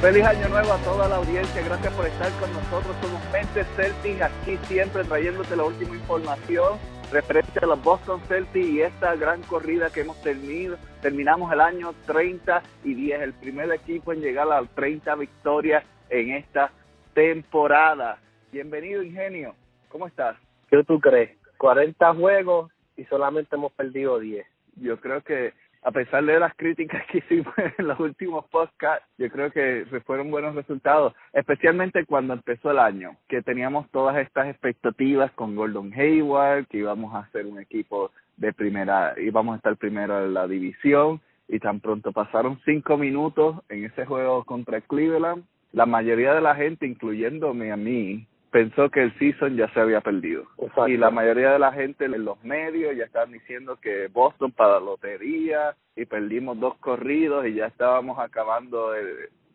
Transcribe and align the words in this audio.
Feliz 0.00 0.24
año 0.24 0.48
nuevo 0.48 0.72
a 0.72 0.78
toda 0.78 1.08
la 1.08 1.16
audiencia, 1.16 1.62
gracias 1.62 1.92
por 1.92 2.06
estar 2.06 2.32
con 2.40 2.50
nosotros. 2.54 2.96
Somos 3.02 3.20
Mente 3.30 3.64
Celtics, 3.76 4.22
aquí 4.22 4.56
siempre 4.62 5.04
trayéndote 5.04 5.54
la 5.54 5.64
última 5.64 5.94
información 5.94 6.78
referente 7.12 7.58
a 7.62 7.66
los 7.66 7.82
Boston 7.82 8.18
Celtics 8.26 8.66
y 8.66 8.80
esta 8.80 9.14
gran 9.16 9.42
corrida 9.42 9.90
que 9.90 10.00
hemos 10.00 10.18
tenido. 10.22 10.78
Terminamos 11.02 11.52
el 11.52 11.60
año 11.60 11.92
30 12.06 12.62
y 12.82 12.94
10, 12.94 13.20
el 13.20 13.34
primer 13.34 13.70
equipo 13.72 14.14
en 14.14 14.22
llegar 14.22 14.50
a 14.50 14.62
las 14.62 14.70
30 14.70 15.16
victorias 15.16 15.84
en 16.08 16.30
esta 16.30 16.72
temporada. 17.12 18.18
Bienvenido, 18.52 19.02
Ingenio. 19.02 19.54
¿Cómo 19.90 20.06
estás? 20.06 20.34
¿Qué 20.70 20.82
tú 20.82 20.98
crees? 20.98 21.36
40 21.58 22.14
juegos 22.14 22.72
y 22.96 23.04
solamente 23.04 23.54
hemos 23.54 23.72
perdido 23.72 24.18
10. 24.18 24.46
Yo 24.76 24.98
creo 24.98 25.20
que 25.20 25.52
a 25.82 25.90
pesar 25.90 26.24
de 26.24 26.38
las 26.38 26.54
críticas 26.54 27.02
que 27.06 27.18
hicimos 27.30 27.54
en 27.78 27.86
los 27.86 27.98
últimos 28.00 28.44
podcasts, 28.46 29.06
yo 29.18 29.28
creo 29.30 29.50
que 29.50 29.86
fueron 30.06 30.30
buenos 30.30 30.54
resultados, 30.54 31.14
especialmente 31.32 32.04
cuando 32.04 32.34
empezó 32.34 32.70
el 32.70 32.78
año, 32.78 33.16
que 33.28 33.42
teníamos 33.42 33.88
todas 33.90 34.16
estas 34.18 34.48
expectativas 34.48 35.30
con 35.32 35.56
Gordon 35.56 35.92
Hayward, 35.92 36.66
que 36.66 36.78
íbamos 36.78 37.14
a 37.14 37.30
ser 37.30 37.46
un 37.46 37.58
equipo 37.58 38.10
de 38.36 38.52
primera, 38.52 39.14
íbamos 39.18 39.54
a 39.54 39.56
estar 39.56 39.76
primero 39.76 40.24
en 40.24 40.34
la 40.34 40.46
división, 40.46 41.20
y 41.48 41.58
tan 41.58 41.80
pronto 41.80 42.12
pasaron 42.12 42.60
cinco 42.64 42.96
minutos 42.96 43.56
en 43.68 43.84
ese 43.84 44.06
juego 44.06 44.44
contra 44.44 44.80
Cleveland, 44.80 45.44
la 45.72 45.86
mayoría 45.86 46.34
de 46.34 46.40
la 46.40 46.54
gente, 46.54 46.86
incluyéndome 46.86 47.72
a 47.72 47.76
mí, 47.76 48.26
pensó 48.50 48.90
que 48.90 49.02
el 49.02 49.18
season 49.18 49.56
ya 49.56 49.68
se 49.72 49.80
había 49.80 50.00
perdido. 50.00 50.44
Y 50.86 50.96
la 50.96 51.10
mayoría 51.10 51.52
de 51.52 51.58
la 51.58 51.72
gente 51.72 52.04
en 52.04 52.24
los 52.24 52.42
medios 52.44 52.96
ya 52.96 53.04
estaban 53.04 53.32
diciendo 53.32 53.78
que 53.80 54.08
Boston 54.08 54.52
para 54.52 54.74
la 54.74 54.80
lotería 54.80 55.76
y 55.96 56.04
perdimos 56.04 56.58
dos 56.58 56.76
corridos 56.78 57.46
y 57.46 57.54
ya 57.54 57.66
estábamos 57.66 58.18
acabando 58.18 58.92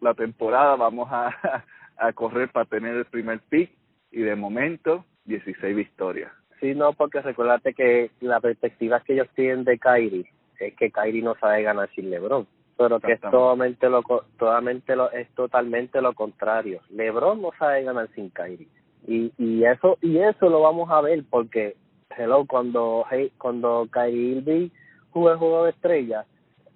la 0.01 0.13
temporada, 0.13 0.75
vamos 0.75 1.09
a, 1.11 1.29
a 1.97 2.13
correr 2.13 2.49
para 2.49 2.65
tener 2.65 2.95
el 2.95 3.05
primer 3.05 3.39
pick 3.49 3.71
y 4.11 4.21
de 4.21 4.35
momento 4.35 5.05
16 5.25 5.75
victorias. 5.75 6.31
Sí, 6.59 6.73
no, 6.73 6.93
porque 6.93 7.21
recuérdate 7.21 7.73
que 7.73 8.11
la 8.21 8.39
perspectiva 8.39 9.01
que 9.01 9.13
ellos 9.13 9.27
tienen 9.35 9.65
de 9.65 9.77
Kyrie 9.77 10.25
es 10.59 10.73
que 10.75 10.89
Kyrie 10.89 11.21
no 11.21 11.35
sabe 11.35 11.63
ganar 11.63 11.89
sin 11.95 12.09
LeBron 12.09 12.47
pero 12.77 12.99
que 12.99 13.13
es 13.13 13.21
totalmente 13.21 13.89
lo, 13.89 14.03
totalmente 14.37 14.97
lo, 14.97 15.09
es 15.11 15.29
totalmente 15.33 16.01
lo 16.01 16.13
contrario. 16.13 16.81
LeBron 16.89 17.41
no 17.41 17.51
sabe 17.57 17.83
ganar 17.83 18.09
sin 18.13 18.29
Kyrie 18.29 18.67
y 19.07 19.31
y 19.37 19.63
eso 19.63 19.97
y 20.01 20.17
eso 20.17 20.49
lo 20.49 20.61
vamos 20.61 20.89
a 20.89 21.01
ver 21.01 21.23
porque 21.29 21.75
hello 22.17 22.45
cuando 22.45 23.05
hey, 23.09 23.31
cuando 23.37 23.87
Kyrie 23.91 24.71
jugó 25.11 25.31
el 25.31 25.37
juego 25.37 25.63
de 25.65 25.71
estrellas 25.71 26.25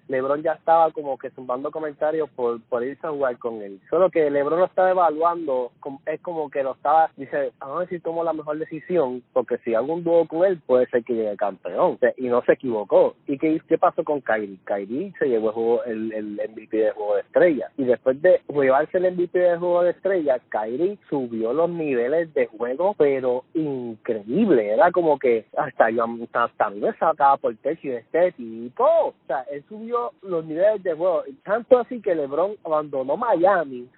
LeBron 0.10 0.42
ya 0.42 0.54
estaba 0.54 0.92
como 0.92 1.18
que 1.18 1.30
zumbando 1.30 1.72
comentarios 1.72 2.30
por, 2.32 2.62
por 2.64 2.84
irse 2.84 3.06
a 3.06 3.12
jugar 3.12 3.38
con 3.38 3.62
él. 3.62 3.80
Solo 3.90 4.10
que 4.10 4.30
LeBron 4.30 4.60
lo 4.60 4.66
estaba 4.66 4.90
evaluando, 4.90 5.72
es 6.06 6.20
como 6.22 6.50
que 6.50 6.64
lo 6.64 6.74
estaba, 6.74 7.12
dice, 7.16 7.54
a 7.60 7.72
ver 7.76 7.88
si 7.90 8.00
tomo 8.00 8.24
la 8.24 8.34
mejor 8.34 8.58
decisión, 8.58 9.24
porque 9.34 9.58
si 9.60 9.76
hago 9.76 9.94
un 9.94 10.04
dúo 10.04 10.28
con 10.28 10.46
él, 10.46 10.60
puede 10.66 10.88
ser 10.88 11.04
que 11.04 11.14
llegue 11.14 11.38
campeón. 11.38 11.98
y 12.18 12.28
no 12.28 12.42
se 12.42 12.54
equivocó. 12.54 13.16
¿Y 13.28 13.38
qué, 13.38 13.62
qué 13.68 13.78
pasó 13.78 14.04
con 14.04 14.22
Kyrie? 14.22 14.58
Kyrie 14.66 15.14
se 15.20 15.28
llevó 15.28 15.50
el, 15.50 15.54
juego, 15.54 15.84
el, 15.86 16.12
el 16.14 16.42
MVP 16.52 16.76
de 16.76 16.92
juego 16.92 17.16
de 17.16 17.22
estrella. 17.22 17.72
Y 17.78 17.84
después 17.84 18.22
de 18.22 18.42
llevarse 18.48 18.98
el 18.98 19.14
MVP 19.14 19.38
de 19.38 19.58
juego 19.58 19.84
de 19.84 19.92
estrella, 19.92 20.40
Kyrie 20.50 20.98
subió 21.08 21.54
los 21.54 21.70
niveles 21.70 22.34
de 22.34 22.48
juego, 22.48 22.96
pero 22.98 23.44
increíble. 23.54 24.74
Era 24.74 24.92
como 24.92 25.20
que 25.20 25.46
hasta 25.56 25.92
yo 25.92 26.06
hasta 26.34 26.66
a 26.66 26.70
mí 26.70 26.80
me 26.80 26.94
sacaba 26.94 27.38
por 27.38 27.56
techo 27.58 27.90
de 27.90 27.98
este 27.98 28.32
tipo. 28.34 28.84
O 28.84 29.14
sea, 29.28 29.42
él 29.52 29.64
subió 29.68 29.99
los 30.22 30.46
niveles 30.46 30.84
de 30.84 30.94
juego. 30.94 31.24
Tanto 31.44 31.80
así 31.80 32.02
que 32.02 32.16
LeBron 32.16 32.56
abandonó 32.64 33.18
Miami 33.18 33.90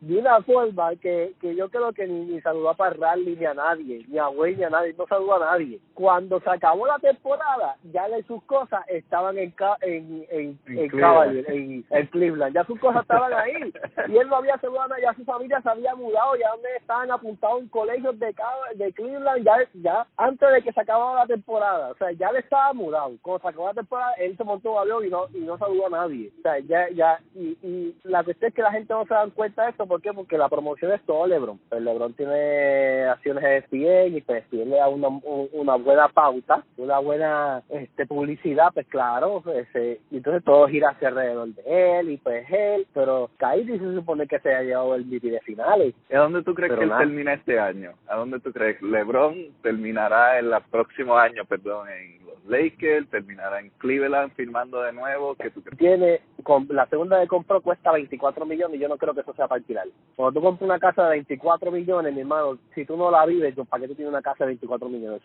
de 0.00 0.18
una 0.18 0.42
forma 0.42 0.94
que, 0.96 1.34
que 1.40 1.54
yo 1.54 1.68
creo 1.68 1.92
que 1.92 2.06
ni, 2.06 2.26
ni 2.26 2.40
saludó 2.40 2.70
a 2.70 2.74
Parrally 2.74 3.36
ni 3.36 3.44
a 3.44 3.54
nadie, 3.54 4.04
ni 4.08 4.18
a 4.18 4.28
Wayne 4.28 4.58
ni 4.58 4.64
a 4.64 4.70
nadie, 4.70 4.94
no 4.96 5.06
saludó 5.06 5.34
a 5.36 5.52
nadie. 5.52 5.78
Cuando 5.94 6.40
se 6.40 6.50
acabó 6.50 6.86
la 6.86 6.98
temporada, 6.98 7.76
ya 7.92 8.08
de 8.08 8.22
sus 8.24 8.42
cosas 8.44 8.82
estaban 8.88 9.38
en 9.38 9.54
en, 9.82 10.26
en, 10.30 10.58
en, 10.66 10.88
Cleveland. 10.88 11.44
en, 11.48 12.06
Cleveland. 12.08 12.54
Ya 12.54 12.64
sus 12.64 12.78
cosas 12.80 13.02
estaban 13.02 13.32
ahí. 13.32 13.72
Y 14.08 14.16
él 14.16 14.28
no 14.28 14.36
había 14.36 14.58
saludado, 14.58 14.94
ya 15.00 15.14
su 15.14 15.24
familia 15.24 15.60
se 15.60 15.68
había 15.68 15.94
mudado, 15.94 16.36
ya 16.36 16.50
donde 16.50 16.68
estaban 16.78 17.10
apuntados 17.10 17.60
en 17.60 17.68
colegios 17.68 18.18
de, 18.18 18.34
de 18.76 18.92
Cleveland, 18.92 19.44
ya, 19.44 19.56
ya 19.74 20.06
antes 20.16 20.52
de 20.52 20.62
que 20.62 20.72
se 20.72 20.80
acabara 20.80 21.20
la 21.20 21.26
temporada. 21.26 21.90
O 21.90 21.96
sea, 21.96 22.12
ya 22.12 22.32
le 22.32 22.40
estaba 22.40 22.72
mudado. 22.72 23.12
Cuando 23.22 23.42
se 23.42 23.48
acabó 23.48 23.66
la 23.68 23.74
temporada, 23.74 24.12
él 24.14 24.36
se 24.36 24.44
montó 24.44 24.78
a 24.78 24.82
avión 24.82 25.04
y 25.06 25.10
no, 25.10 25.26
y 25.34 25.40
no 25.42 25.58
saludó 25.58 25.86
a 25.86 25.90
nadie. 25.90 26.30
O 26.38 26.42
sea, 26.42 26.58
ya, 26.60 26.88
ya, 26.90 27.20
y, 27.34 27.56
y 27.62 27.96
la 28.04 28.24
cuestión 28.24 28.48
es 28.48 28.54
que 28.54 28.62
la 28.62 28.72
gente 28.72 28.92
no 28.92 29.04
se 29.04 29.14
da 29.14 29.26
cuenta 29.34 29.64
de 29.64 29.70
esto, 29.70 29.86
¿por 29.86 30.00
qué? 30.00 30.12
Porque 30.12 30.38
la 30.38 30.48
promoción 30.48 30.92
es 30.92 31.02
todo 31.02 31.26
LeBron. 31.26 31.58
Pues 31.68 31.82
LeBron 31.82 32.14
tiene 32.14 33.04
acciones 33.04 33.42
de 33.42 33.56
ESPN 33.58 34.16
y 34.16 34.20
pues 34.20 34.44
ESPN 34.44 34.70
le 34.70 34.76
da 34.76 34.88
una, 34.88 35.08
una 35.52 35.76
buena 35.76 36.08
pauta, 36.08 36.64
una 36.76 36.98
buena 36.98 37.62
este 37.70 38.06
publicidad, 38.06 38.68
pues 38.72 38.86
claro, 38.86 39.40
pues, 39.42 39.66
eh, 39.74 40.00
entonces 40.10 40.44
todo 40.44 40.68
gira 40.68 40.90
hacia 40.90 41.08
alrededor 41.08 41.48
de 41.48 41.98
él 42.00 42.10
y 42.10 42.16
pues 42.18 42.46
él, 42.50 42.86
pero 42.92 43.30
Kyrie 43.38 43.78
se 43.78 43.94
supone 43.94 44.26
que 44.26 44.38
se 44.40 44.54
ha 44.54 44.62
llevado 44.62 44.94
el 44.94 45.06
MVP 45.06 45.30
de 45.30 45.40
finales. 45.40 45.94
¿A 46.12 46.18
dónde 46.18 46.42
tú 46.42 46.54
crees 46.54 46.72
que 46.72 46.84
él 46.84 46.92
termina 46.96 47.34
este 47.34 47.58
año? 47.58 47.92
¿A 48.06 48.16
dónde 48.16 48.40
tú 48.40 48.52
crees? 48.52 48.80
LeBron 48.82 49.34
terminará 49.62 50.38
el 50.38 50.52
próximo 50.70 51.16
año, 51.16 51.44
perdón, 51.44 51.88
en 51.88 52.21
Lakers, 52.46 53.08
terminará 53.08 53.60
en 53.60 53.70
Cleveland 53.78 54.32
firmando 54.34 54.82
de 54.82 54.92
nuevo. 54.92 55.34
que 55.34 55.50
tú 55.50 55.62
Tiene, 55.76 56.20
con, 56.42 56.66
la 56.70 56.86
segunda 56.86 57.18
de 57.18 57.28
compró 57.28 57.60
cuesta 57.60 57.92
24 57.92 58.44
millones 58.46 58.76
y 58.76 58.82
yo 58.82 58.88
no 58.88 58.98
creo 58.98 59.14
que 59.14 59.20
eso 59.20 59.32
sea 59.34 59.48
para 59.48 59.58
alquilar. 59.58 59.86
Cuando 60.16 60.38
tú 60.38 60.44
compras 60.44 60.68
una 60.68 60.78
casa 60.78 61.04
de 61.04 61.10
24 61.10 61.70
millones, 61.70 62.14
mi 62.14 62.20
hermano, 62.20 62.58
si 62.74 62.84
tú 62.84 62.96
no 62.96 63.10
la 63.10 63.24
vives, 63.26 63.54
¿para 63.68 63.82
qué 63.82 63.88
tú 63.88 63.94
tienes 63.94 64.12
una 64.12 64.22
casa 64.22 64.44
de 64.44 64.48
24 64.48 64.88
millones? 64.88 65.22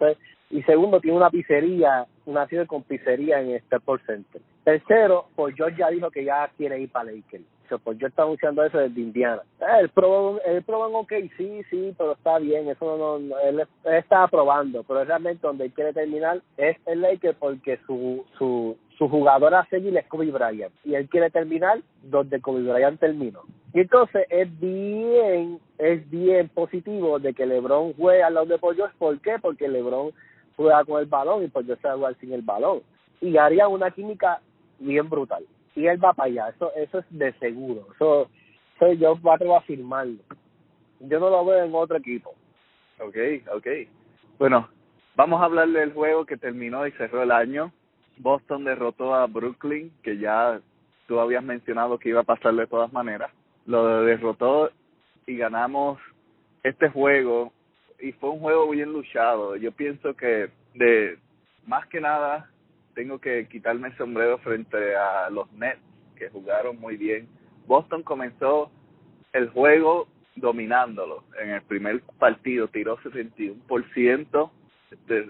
y 0.49 0.61
segundo, 0.63 0.99
tiene 1.01 1.17
una 1.17 1.29
pizzería, 1.29 2.05
una 2.25 2.47
ciudad 2.47 2.67
con 2.67 2.83
pizzería 2.83 3.41
en 3.41 3.59
Staples 3.63 4.05
Center. 4.05 4.41
Tercero, 4.63 5.27
pues 5.35 5.55
George 5.55 5.77
ya 5.77 5.89
dijo 5.89 6.11
que 6.11 6.23
ya 6.23 6.49
quiere 6.57 6.79
ir 6.79 6.91
para 6.91 7.11
Lakers 7.11 7.43
pues 7.83 7.97
yo 7.97 8.07
estaba 8.07 8.27
anunciando 8.27 8.63
eso 8.63 8.77
desde 8.77 9.01
Indiana. 9.01 9.41
Eh, 9.59 9.65
el 9.81 9.89
pro, 9.89 10.41
el 10.43 10.63
pro 10.63 10.87
ok, 10.87 11.13
sí, 11.37 11.61
sí, 11.69 11.93
pero 11.97 12.13
está 12.13 12.39
bien, 12.39 12.69
eso 12.69 12.97
no, 12.97 13.39
él, 13.39 13.67
está 13.83 14.27
probando, 14.27 14.83
pero 14.83 15.03
realmente 15.03 15.45
donde 15.45 15.65
él 15.65 15.73
quiere 15.73 15.93
terminar 15.93 16.41
es 16.57 16.77
el 16.85 17.01
Lakers 17.01 17.37
porque 17.37 17.79
su, 17.85 18.25
su, 18.37 18.77
su 18.97 19.09
jugador 19.09 19.53
a 19.55 19.65
seguir 19.65 19.95
es 19.97 20.07
Kobe 20.07 20.31
Bryant 20.31 20.73
y 20.83 20.95
él 20.95 21.09
quiere 21.09 21.29
terminar 21.29 21.79
donde 22.03 22.39
Kobe 22.41 22.61
Bryant 22.61 22.99
terminó. 22.99 23.41
Y 23.73 23.81
entonces 23.81 24.25
es 24.29 24.59
bien, 24.59 25.59
es 25.77 26.09
bien 26.09 26.49
positivo 26.49 27.19
de 27.19 27.33
que 27.33 27.45
LeBron 27.45 27.93
juegue 27.93 28.23
al 28.23 28.35
lado 28.35 28.45
de 28.45 28.57
Paul 28.57 28.77
¿por 28.97 29.19
qué? 29.19 29.37
Porque 29.41 29.67
LeBron 29.67 30.11
juega 30.55 30.83
con 30.85 30.99
el 30.99 31.05
balón 31.05 31.43
y 31.43 31.47
Paul 31.47 31.65
George 31.65 31.81
sabe 31.81 31.95
jugar 31.97 32.15
sin 32.19 32.31
el 32.33 32.41
balón. 32.41 32.81
Y 33.21 33.37
haría 33.37 33.67
una 33.67 33.91
química 33.91 34.41
bien 34.79 35.09
brutal 35.09 35.43
y 35.77 35.85
él 35.85 36.03
va 36.03 36.11
para 36.11 36.27
allá, 36.27 36.49
eso 36.49 36.73
eso 36.75 36.97
es 36.97 37.05
de 37.11 37.31
seguro, 37.33 37.87
eso, 37.93 38.27
eso 38.75 38.93
yo 38.93 39.15
voy 39.15 39.37
a 39.55 39.61
firmarlo. 39.61 40.17
Yo 40.99 41.19
no 41.19 41.29
lo 41.29 41.45
veo 41.45 41.63
en 41.63 41.75
otro 41.75 41.97
equipo. 41.97 42.33
Okay, 42.99 43.43
okay. 43.53 43.87
Bueno, 44.39 44.67
vamos 45.15 45.39
a 45.39 45.45
hablar 45.45 45.69
del 45.69 45.93
juego 45.93 46.25
que 46.25 46.35
terminó 46.35 46.87
y 46.87 46.91
cerró 46.93 47.21
el 47.21 47.31
año. 47.31 47.71
Boston 48.17 48.63
derrotó 48.63 49.13
a 49.13 49.27
Brooklyn, 49.27 49.91
que 50.01 50.17
ya 50.17 50.59
tú 51.07 51.19
habías 51.19 51.43
mencionado 51.43 51.99
que 51.99 52.09
iba 52.09 52.21
a 52.21 52.31
pasar 52.31 52.55
de 52.55 52.65
todas 52.65 52.91
maneras. 52.91 53.31
Lo 53.67 54.01
derrotó 54.03 54.71
y 55.27 55.37
ganamos 55.37 55.99
este 56.63 56.89
juego 56.89 57.53
y 57.99 58.13
fue 58.13 58.31
un 58.31 58.39
juego 58.39 58.67
bien 58.71 58.91
luchado. 58.91 59.55
Yo 59.57 59.71
pienso 59.71 60.15
que 60.15 60.49
de 60.73 61.19
más 61.67 61.85
que 61.85 62.01
nada 62.01 62.49
tengo 62.97 63.19
que 63.19 63.47
quitarme 63.47 63.89
el 63.89 63.97
sombrero 63.97 64.39
frente 64.39 64.95
a 64.95 65.29
los 65.29 65.51
Nets, 65.53 65.79
que 66.15 66.29
jugaron 66.29 66.79
muy 66.79 66.97
bien. 66.97 67.27
Boston 67.67 68.01
comenzó 68.01 68.71
el 69.33 69.49
juego 69.49 70.07
dominándolo. 70.35 71.23
En 71.39 71.51
el 71.51 71.61
primer 71.61 72.01
partido 72.17 72.67
tiró 72.69 72.97
61%. 72.97 74.51
Este, 74.89 75.27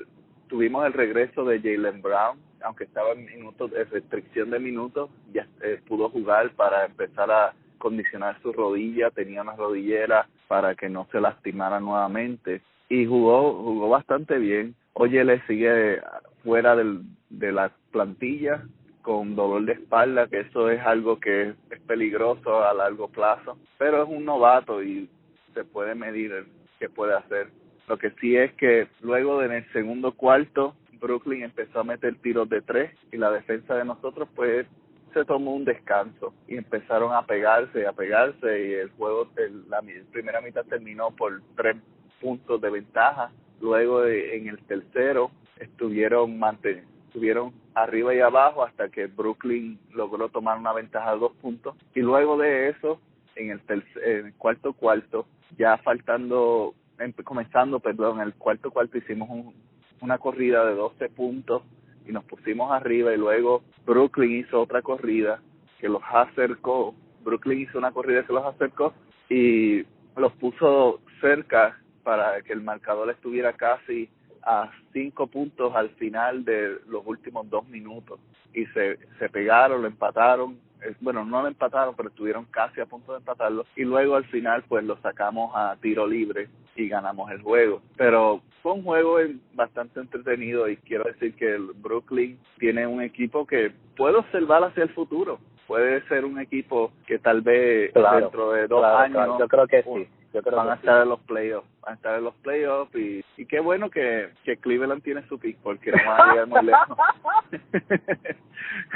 tuvimos 0.48 0.86
el 0.86 0.94
regreso 0.94 1.44
de 1.44 1.60
Jalen 1.60 2.02
Brown, 2.02 2.40
aunque 2.62 2.86
estaba 2.86 3.12
en 3.12 3.26
minutos 3.26 3.70
de 3.72 3.84
restricción 3.84 4.50
de 4.50 4.60
minutos, 4.60 5.10
ya 5.34 5.46
eh, 5.62 5.82
pudo 5.86 6.10
jugar 6.10 6.52
para 6.52 6.86
empezar 6.86 7.30
a 7.30 7.54
condicionar 7.80 8.42
su 8.42 8.54
rodilla, 8.54 9.12
tenía 9.12 9.42
una 9.42 9.58
rodillera 9.58 10.30
para 10.48 10.74
que 10.74 10.88
no 10.88 11.06
se 11.12 11.20
lastimara 11.20 11.82
nuevamente 11.82 12.62
y 12.88 13.06
jugó 13.06 13.62
jugó 13.62 13.90
bastante 13.90 14.38
bien. 14.38 14.74
Oye, 14.94 15.26
le 15.26 15.46
sigue 15.48 16.00
fuera 16.48 16.78
del, 16.78 17.02
de 17.30 17.52
la 17.52 17.74
plantilla 17.92 18.64
con 19.02 19.36
dolor 19.36 19.66
de 19.66 19.74
espalda, 19.74 20.28
que 20.28 20.40
eso 20.40 20.70
es 20.70 20.80
algo 20.80 21.20
que 21.20 21.50
es 21.50 21.80
peligroso 21.86 22.64
a 22.64 22.74
largo 22.74 23.10
plazo, 23.10 23.58
pero 23.78 24.04
es 24.04 24.10
un 24.10 24.24
novato 24.24 24.82
y 24.82 25.10
se 25.54 25.66
puede 25.66 25.94
medir 25.94 26.48
qué 26.80 26.88
puede 26.88 27.16
hacer. 27.16 27.50
Lo 27.90 27.98
que 27.98 28.12
sí 28.22 28.38
es 28.38 28.54
que 28.54 28.88
luego 29.02 29.44
en 29.44 29.52
el 29.52 29.72
segundo 29.74 30.14
cuarto 30.14 30.74
Brooklyn 31.02 31.44
empezó 31.44 31.82
a 31.82 31.84
meter 31.84 32.16
tiros 32.22 32.48
de 32.48 32.62
tres 32.62 32.92
y 33.12 33.18
la 33.18 33.30
defensa 33.30 33.76
de 33.76 33.84
nosotros 33.84 34.30
pues 34.34 34.66
se 35.14 35.26
tomó 35.26 35.54
un 35.54 35.66
descanso 35.66 36.34
y 36.48 36.56
empezaron 36.56 37.12
a 37.12 37.26
pegarse, 37.26 37.86
a 37.86 37.92
pegarse 37.92 38.68
y 38.68 38.74
el 38.74 38.90
juego, 38.92 39.28
el, 39.36 39.70
la 39.70 39.82
primera 40.14 40.40
mitad 40.40 40.64
terminó 40.64 41.12
por 41.12 41.42
tres 41.58 41.76
puntos 42.22 42.62
de 42.62 42.70
ventaja. 42.70 43.32
Luego 43.60 44.06
en 44.06 44.48
el 44.48 44.60
tercero 44.64 45.30
estuvieron 45.60 46.40
estuvieron 47.08 47.54
arriba 47.74 48.14
y 48.14 48.20
abajo 48.20 48.64
hasta 48.64 48.90
que 48.90 49.08
Brooklyn 49.08 49.80
logró 49.94 50.30
tomar 50.30 50.58
una 50.58 50.74
ventaja 50.74 51.14
de 51.14 51.20
dos 51.20 51.34
puntos 51.34 51.76
y 51.96 52.02
luego 52.02 52.38
de 52.38 52.70
eso 52.70 53.00
en 53.36 53.52
el, 53.52 53.62
en 54.04 54.26
el 54.28 54.34
cuarto 54.36 54.74
cuarto 54.74 55.26
ya 55.58 55.78
faltando 55.78 56.74
comenzando 57.24 57.80
perdón 57.80 58.22
el 58.22 58.34
cuarto 58.34 58.72
cuarto 58.72 58.98
hicimos 58.98 59.30
un, 59.30 59.54
una 60.02 60.18
corrida 60.18 60.66
de 60.66 60.76
12 60.76 61.10
puntos 61.10 61.64
y 62.08 62.12
nos 62.12 62.24
pusimos 62.24 62.72
arriba 62.72 63.14
y 63.14 63.18
luego 63.18 63.64
Brooklyn 63.86 64.40
hizo 64.40 64.62
otra 64.62 64.82
corrida 64.82 65.42
que 65.80 65.90
los 65.90 66.02
acercó. 66.12 66.96
Brooklyn 67.24 67.62
hizo 67.62 67.78
una 67.78 67.92
corrida 67.92 68.24
que 68.24 68.34
los 68.34 68.46
acercó 68.46 68.94
y 69.30 69.84
los 70.16 70.32
puso 70.34 71.02
cerca 71.20 71.80
para 72.04 72.42
que 72.42 72.54
el 72.54 72.62
marcador 72.62 73.10
estuviera 73.10 73.54
casi 73.54 74.10
a 74.48 74.72
cinco 74.94 75.28
puntos 75.28 75.76
al 75.76 75.90
final 75.92 76.46
de 76.46 76.78
los 76.88 77.06
últimos 77.06 77.50
dos 77.50 77.68
minutos 77.68 78.20
y 78.54 78.66
se, 78.68 78.98
se 79.20 79.30
pegaron, 79.30 79.82
lo 79.82 79.88
empataron 79.88 80.58
bueno, 81.00 81.26
no 81.26 81.42
lo 81.42 81.48
empataron, 81.48 81.96
pero 81.96 82.10
estuvieron 82.10 82.46
casi 82.46 82.82
a 82.82 82.86
punto 82.86 83.12
de 83.14 83.20
empatarlo. 83.20 83.66
Y 83.76 83.84
luego 83.84 84.16
al 84.16 84.26
final, 84.26 84.64
pues 84.68 84.84
lo 84.84 84.98
sacamos 84.98 85.52
a 85.56 85.76
tiro 85.82 86.08
libre 86.08 86.50
y 86.76 86.88
ganamos 86.88 87.32
el 87.32 87.42
juego. 87.42 87.82
Pero 87.96 88.42
fue 88.62 88.74
un 88.74 88.84
juego 88.84 89.18
bastante 89.54 90.00
entretenido 90.00 90.68
y 90.68 90.78
quiero 90.78 91.06
decir 91.06 91.34
que 91.36 91.56
el 91.56 91.72
Brooklyn 91.76 92.40
tiene 92.60 92.86
un 92.86 93.02
equipo 93.02 93.46
que 93.46 93.72
puede 93.96 94.18
observar 94.18 94.64
hacia 94.64 94.84
el 94.84 94.90
futuro. 94.90 95.40
Puede 95.66 96.02
ser 96.08 96.24
un 96.24 96.40
equipo 96.40 96.92
que 97.06 97.20
tal 97.20 97.42
vez 97.42 97.94
dentro 97.94 98.52
de 98.52 98.68
dos 98.68 98.84
años. 98.86 99.38
Yo 99.40 99.48
creo 99.48 99.68
que 99.68 99.84
sí 99.84 100.08
van 100.42 100.70
a 100.70 100.76
estar 100.76 101.04
en 101.04 101.10
los 101.10 101.20
playoffs, 101.22 101.68
van 101.82 101.94
a 101.94 101.96
estar 101.96 102.18
en 102.18 102.24
los 102.24 102.36
playoffs 102.36 102.96
y, 102.96 103.24
y 103.38 103.46
qué 103.46 103.60
bueno 103.60 103.90
que, 103.90 104.30
que 104.44 104.58
Cleveland 104.58 105.04
tiene 105.04 105.28
su 105.28 105.40
pick 105.40 105.58
porque 105.64 105.92
no 105.92 105.98
van 106.06 106.22
a 106.22 106.32
llegar 106.32 106.48
muy 106.48 106.64
lejos. 106.64 106.98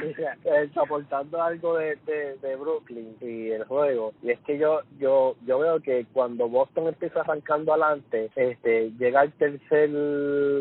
aportando 0.76 1.42
algo 1.42 1.78
de, 1.78 1.98
de, 2.06 2.38
de, 2.38 2.56
Brooklyn 2.56 3.16
y 3.22 3.50
el 3.50 3.64
juego. 3.66 4.14
Y 4.22 4.32
es 4.32 4.40
que 4.42 4.58
yo 4.58 4.82
yo 5.00 5.36
yo 5.46 5.60
veo 5.60 5.80
que 5.80 6.06
cuando 6.14 6.48
Boston 6.48 6.88
empieza 6.88 7.22
arrancando 7.22 7.74
adelante 7.74 8.30
este 8.36 8.92
llega 8.98 9.22
al 9.22 9.32
tercer 9.34 9.90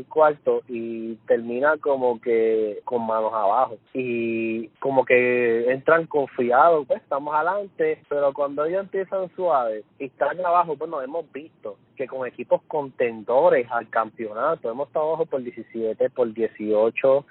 cuarto 0.09 0.63
y 0.69 1.15
termina 1.27 1.77
como 1.79 2.21
que 2.21 2.81
con 2.85 3.07
manos 3.07 3.33
abajo. 3.33 3.79
Y 3.93 4.69
como 4.81 5.05
que 5.05 5.71
entran 5.71 6.07
confiados 6.07 6.87
pues 6.87 7.01
estamos 7.03 7.35
adelante. 7.35 8.03
Pero 8.09 8.33
cuando 8.33 8.65
ellos 8.65 8.83
empiezan 8.83 9.31
suaves 9.35 9.85
y 9.99 10.07
están 10.07 10.41
abajo 10.45 10.77
bueno, 10.77 11.03
hemos 11.03 11.31
visto 11.33 11.77
que 11.97 12.07
con 12.07 12.27
equipos 12.27 12.63
contendores 12.67 13.67
al 13.71 13.89
campeonato, 13.91 14.71
hemos 14.71 14.89
estado 14.89 15.09
abajo 15.09 15.27
por 15.27 15.43
17, 15.43 16.09
por 16.11 16.33
18, 16.33 17.27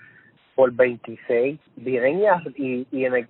por 0.60 0.74
26, 0.74 1.58
vienen 1.78 2.22
y, 2.58 2.86
y, 2.92 3.06
en 3.06 3.16
el, 3.16 3.28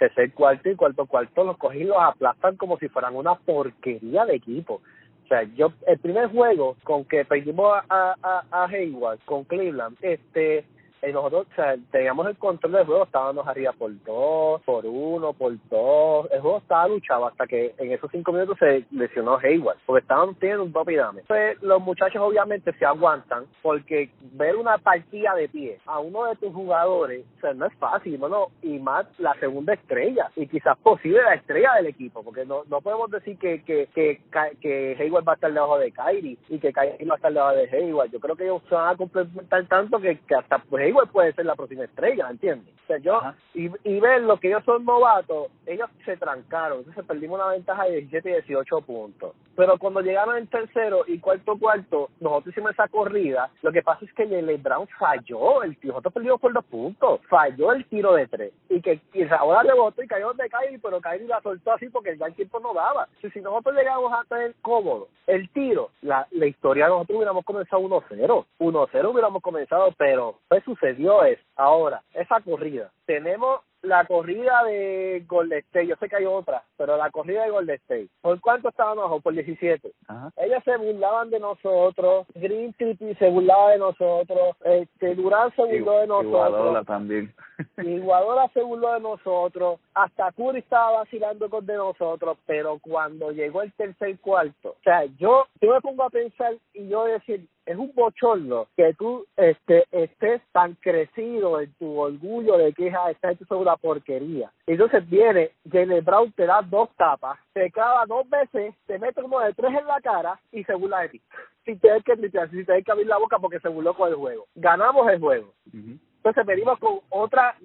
tercer 0.00 0.32
cuarto 0.32 0.68
y 0.68 0.74
cuarto 0.74 1.06
cuarto 1.06 1.44
los 1.44 1.56
cogen 1.56 1.82
y 1.82 1.84
los 1.84 1.96
aplastan 1.96 2.56
como 2.56 2.76
si 2.78 2.88
fueran 2.88 3.14
una 3.14 3.36
porquería 3.36 4.24
de 4.26 4.34
equipo. 4.34 4.80
O 5.24 5.28
sea, 5.28 5.44
yo, 5.54 5.72
el 5.86 6.00
primer 6.00 6.26
juego 6.32 6.76
con 6.82 7.04
que 7.04 7.24
perdimos 7.24 7.72
a, 7.88 8.16
a, 8.20 8.42
a 8.50 8.64
Hayward 8.64 9.20
con 9.24 9.44
Cleveland, 9.44 9.96
este, 10.02 10.64
y 11.02 11.12
nosotros 11.12 11.46
teníamos 11.90 12.26
el 12.28 12.36
control 12.36 12.72
del 12.72 12.86
juego, 12.86 13.04
estábamos 13.04 13.46
arriba 13.46 13.72
por 13.72 13.90
dos, 14.04 14.62
por 14.62 14.86
uno, 14.86 15.32
por 15.32 15.52
dos, 15.68 16.30
el 16.30 16.40
juego 16.40 16.58
estaba 16.58 16.88
luchado 16.88 17.26
hasta 17.26 17.46
que 17.46 17.74
en 17.78 17.92
esos 17.92 18.10
cinco 18.10 18.32
minutos 18.32 18.56
se 18.58 18.84
lesionó 18.92 19.36
Hayward, 19.38 19.78
porque 19.84 20.02
estaban 20.02 20.34
teniendo 20.36 20.64
un 20.64 20.72
y 20.92 20.96
dame. 20.96 21.20
Entonces 21.20 21.60
los 21.62 21.80
muchachos 21.80 22.22
obviamente 22.22 22.72
se 22.78 22.84
aguantan, 22.84 23.46
porque 23.62 24.10
ver 24.32 24.56
una 24.56 24.78
partida 24.78 25.34
de 25.34 25.48
pie 25.48 25.78
a 25.86 25.98
uno 25.98 26.26
de 26.26 26.36
tus 26.36 26.52
jugadores, 26.54 27.24
o 27.38 27.40
sea, 27.40 27.54
no 27.54 27.66
es 27.66 27.74
fácil, 27.74 28.16
bueno, 28.18 28.48
y 28.62 28.78
más 28.78 29.06
la 29.18 29.34
segunda 29.40 29.74
estrella, 29.74 30.30
y 30.36 30.46
quizás 30.46 30.78
posible 30.78 31.22
la 31.22 31.34
estrella 31.34 31.74
del 31.76 31.86
equipo, 31.86 32.22
porque 32.22 32.44
no, 32.44 32.62
no 32.68 32.80
podemos 32.80 33.10
decir 33.10 33.38
que, 33.38 33.62
que, 33.64 33.88
que, 33.94 34.20
que 34.60 34.96
Hayward 35.00 35.26
va 35.26 35.32
a 35.32 35.34
estar 35.34 35.52
debajo 35.52 35.78
de 35.78 35.90
Kyrie, 35.90 36.38
y 36.48 36.58
que 36.58 36.72
Kyrie 36.72 37.06
va 37.06 37.14
a 37.14 37.16
estar 37.16 37.32
debajo 37.32 37.56
de 37.56 37.68
Hayward, 37.70 38.10
yo 38.10 38.20
creo 38.20 38.36
que 38.36 38.44
ellos 38.44 38.62
se 38.68 38.74
van 38.74 38.94
a 38.94 38.96
complementar 38.96 39.66
tanto 39.66 39.98
que, 39.98 40.18
que 40.20 40.34
hasta 40.34 40.58
pues, 40.58 40.91
puede 41.12 41.32
ser 41.32 41.46
la 41.46 41.54
próxima 41.54 41.84
estrella, 41.84 42.28
¿entiendes? 42.30 42.74
O 42.84 42.86
sea, 42.86 42.98
yo, 42.98 43.20
y, 43.54 43.70
y 43.84 44.00
ver 44.00 44.22
lo 44.22 44.38
que 44.38 44.48
ellos 44.48 44.64
son 44.64 44.84
novatos, 44.84 45.48
ellos 45.66 45.88
se 46.04 46.16
trancaron, 46.16 46.78
entonces 46.78 47.04
perdimos 47.06 47.40
una 47.40 47.50
ventaja 47.50 47.84
de 47.84 48.02
17 48.02 48.28
y 48.28 48.32
18 48.32 48.80
puntos. 48.82 49.34
Pero 49.54 49.78
cuando 49.78 50.00
llegaron 50.00 50.36
en 50.36 50.46
tercero 50.46 51.04
y 51.06 51.18
cuarto 51.18 51.58
cuarto, 51.58 52.08
nosotros 52.20 52.52
hicimos 52.52 52.72
esa 52.72 52.88
corrida, 52.88 53.50
lo 53.62 53.70
que 53.70 53.82
pasa 53.82 54.04
es 54.04 54.12
que 54.14 54.24
Lele 54.24 54.56
Brown 54.56 54.88
falló, 54.98 55.62
el 55.62 55.76
tío, 55.76 55.90
nosotros 55.90 56.14
perdimos 56.14 56.40
por 56.40 56.52
dos 56.52 56.64
puntos, 56.64 57.20
falló 57.28 57.72
el 57.72 57.84
tiro 57.86 58.14
de 58.14 58.26
tres, 58.26 58.52
y 58.68 58.80
que 58.80 59.00
y 59.12 59.22
ahora 59.30 59.62
rebotó 59.62 60.02
y 60.02 60.08
cayó 60.08 60.28
donde 60.28 60.48
Kyrie, 60.48 60.78
pero 60.78 61.00
Kyrie 61.00 61.28
la 61.28 61.40
soltó 61.42 61.72
así 61.72 61.88
porque 61.88 62.16
ya 62.16 62.26
el 62.26 62.34
tiempo 62.34 62.60
no 62.60 62.72
daba. 62.74 63.08
Si, 63.20 63.30
si 63.30 63.40
nosotros 63.40 63.74
llegamos 63.76 64.12
a 64.12 64.24
tener 64.24 64.54
cómodo 64.62 65.08
el 65.26 65.48
tiro, 65.50 65.90
la, 66.00 66.26
la 66.30 66.46
historia 66.46 66.88
nosotros 66.88 67.16
hubiéramos 67.16 67.44
comenzado 67.44 67.82
1-0, 67.82 68.46
1-0 68.58 69.10
hubiéramos 69.10 69.42
comenzado, 69.42 69.92
pero 69.96 70.38
pues 70.48 70.66
sucedió 70.82 71.24
es 71.24 71.38
ahora, 71.56 72.02
esa 72.14 72.40
corrida, 72.40 72.90
tenemos 73.06 73.60
la 73.82 74.04
corrida 74.04 74.62
de 74.64 75.24
Golden 75.26 75.58
State, 75.58 75.88
yo 75.88 75.96
sé 75.96 76.08
que 76.08 76.16
hay 76.16 76.24
otra, 76.24 76.62
pero 76.76 76.96
la 76.96 77.10
corrida 77.10 77.42
de 77.44 77.50
Golden 77.50 77.76
State, 77.76 78.08
¿por 78.20 78.40
cuánto 78.40 78.68
estaban 78.68 78.98
abajo? 78.98 79.20
Por 79.20 79.34
17. 79.34 79.92
Ellos 80.36 80.62
se 80.64 80.76
burlaban 80.76 81.30
de 81.30 81.40
nosotros, 81.40 82.26
Green 82.34 82.72
City 82.78 83.14
se 83.16 83.28
burlaba 83.28 83.72
de 83.72 83.78
nosotros, 83.78 84.56
este, 84.64 85.16
Durán 85.16 85.50
se 85.56 85.62
burló 85.62 85.98
de 85.98 86.06
nosotros. 86.06 86.48
Iguadola 86.48 86.84
también. 86.84 87.34
Iguadola 87.78 88.48
se 88.54 88.62
burló 88.62 88.94
de 88.94 89.00
nosotros, 89.00 89.80
hasta 89.94 90.30
Curry 90.32 90.60
estaba 90.60 90.98
vacilando 90.98 91.50
con 91.50 91.66
de 91.66 91.74
nosotros, 91.74 92.38
pero 92.46 92.78
cuando 92.78 93.32
llegó 93.32 93.62
el 93.62 93.72
tercer 93.72 94.16
cuarto, 94.20 94.70
o 94.70 94.82
sea, 94.84 95.04
yo, 95.18 95.46
yo 95.60 95.72
me 95.72 95.80
pongo 95.80 96.04
a 96.04 96.10
pensar 96.10 96.54
y 96.72 96.88
yo 96.88 97.04
decir, 97.04 97.46
es 97.66 97.76
un 97.76 97.92
bochorno 97.94 98.66
que 98.76 98.94
tú 98.94 99.24
este, 99.36 99.84
estés 99.90 100.42
tan 100.52 100.74
crecido 100.74 101.60
en 101.60 101.72
tu 101.74 101.98
orgullo 101.98 102.58
de 102.58 102.72
que 102.72 102.88
esta 102.88 103.30
es 103.30 103.38
una 103.50 103.76
porquería. 103.76 104.50
Entonces 104.66 105.08
viene, 105.08 105.52
Jalen 105.70 106.04
Brown 106.04 106.32
te 106.32 106.46
da 106.46 106.62
dos 106.62 106.90
tapas, 106.96 107.38
te 107.52 107.70
clava 107.70 108.04
dos 108.06 108.28
veces, 108.28 108.74
te 108.86 108.98
mete 108.98 109.22
como 109.22 109.40
de 109.40 109.52
tres 109.54 109.72
en 109.78 109.86
la 109.86 110.00
cara 110.00 110.40
y 110.50 110.64
se 110.64 110.74
burla 110.74 111.00
de 111.00 111.10
ti. 111.10 111.22
Sin 111.64 111.78
tener 111.78 112.02
que 112.02 112.16
sin 112.16 112.66
tener 112.66 112.84
que 112.84 112.92
abrir 112.92 113.06
la 113.06 113.18
boca 113.18 113.38
porque 113.38 113.60
se 113.60 113.68
burló 113.68 113.94
con 113.94 114.08
el 114.08 114.16
juego. 114.16 114.46
Ganamos 114.54 115.08
el 115.10 115.20
juego. 115.20 115.52
Entonces 115.72 116.46
venimos 116.46 116.78
con 116.78 117.00
otra 117.10 117.56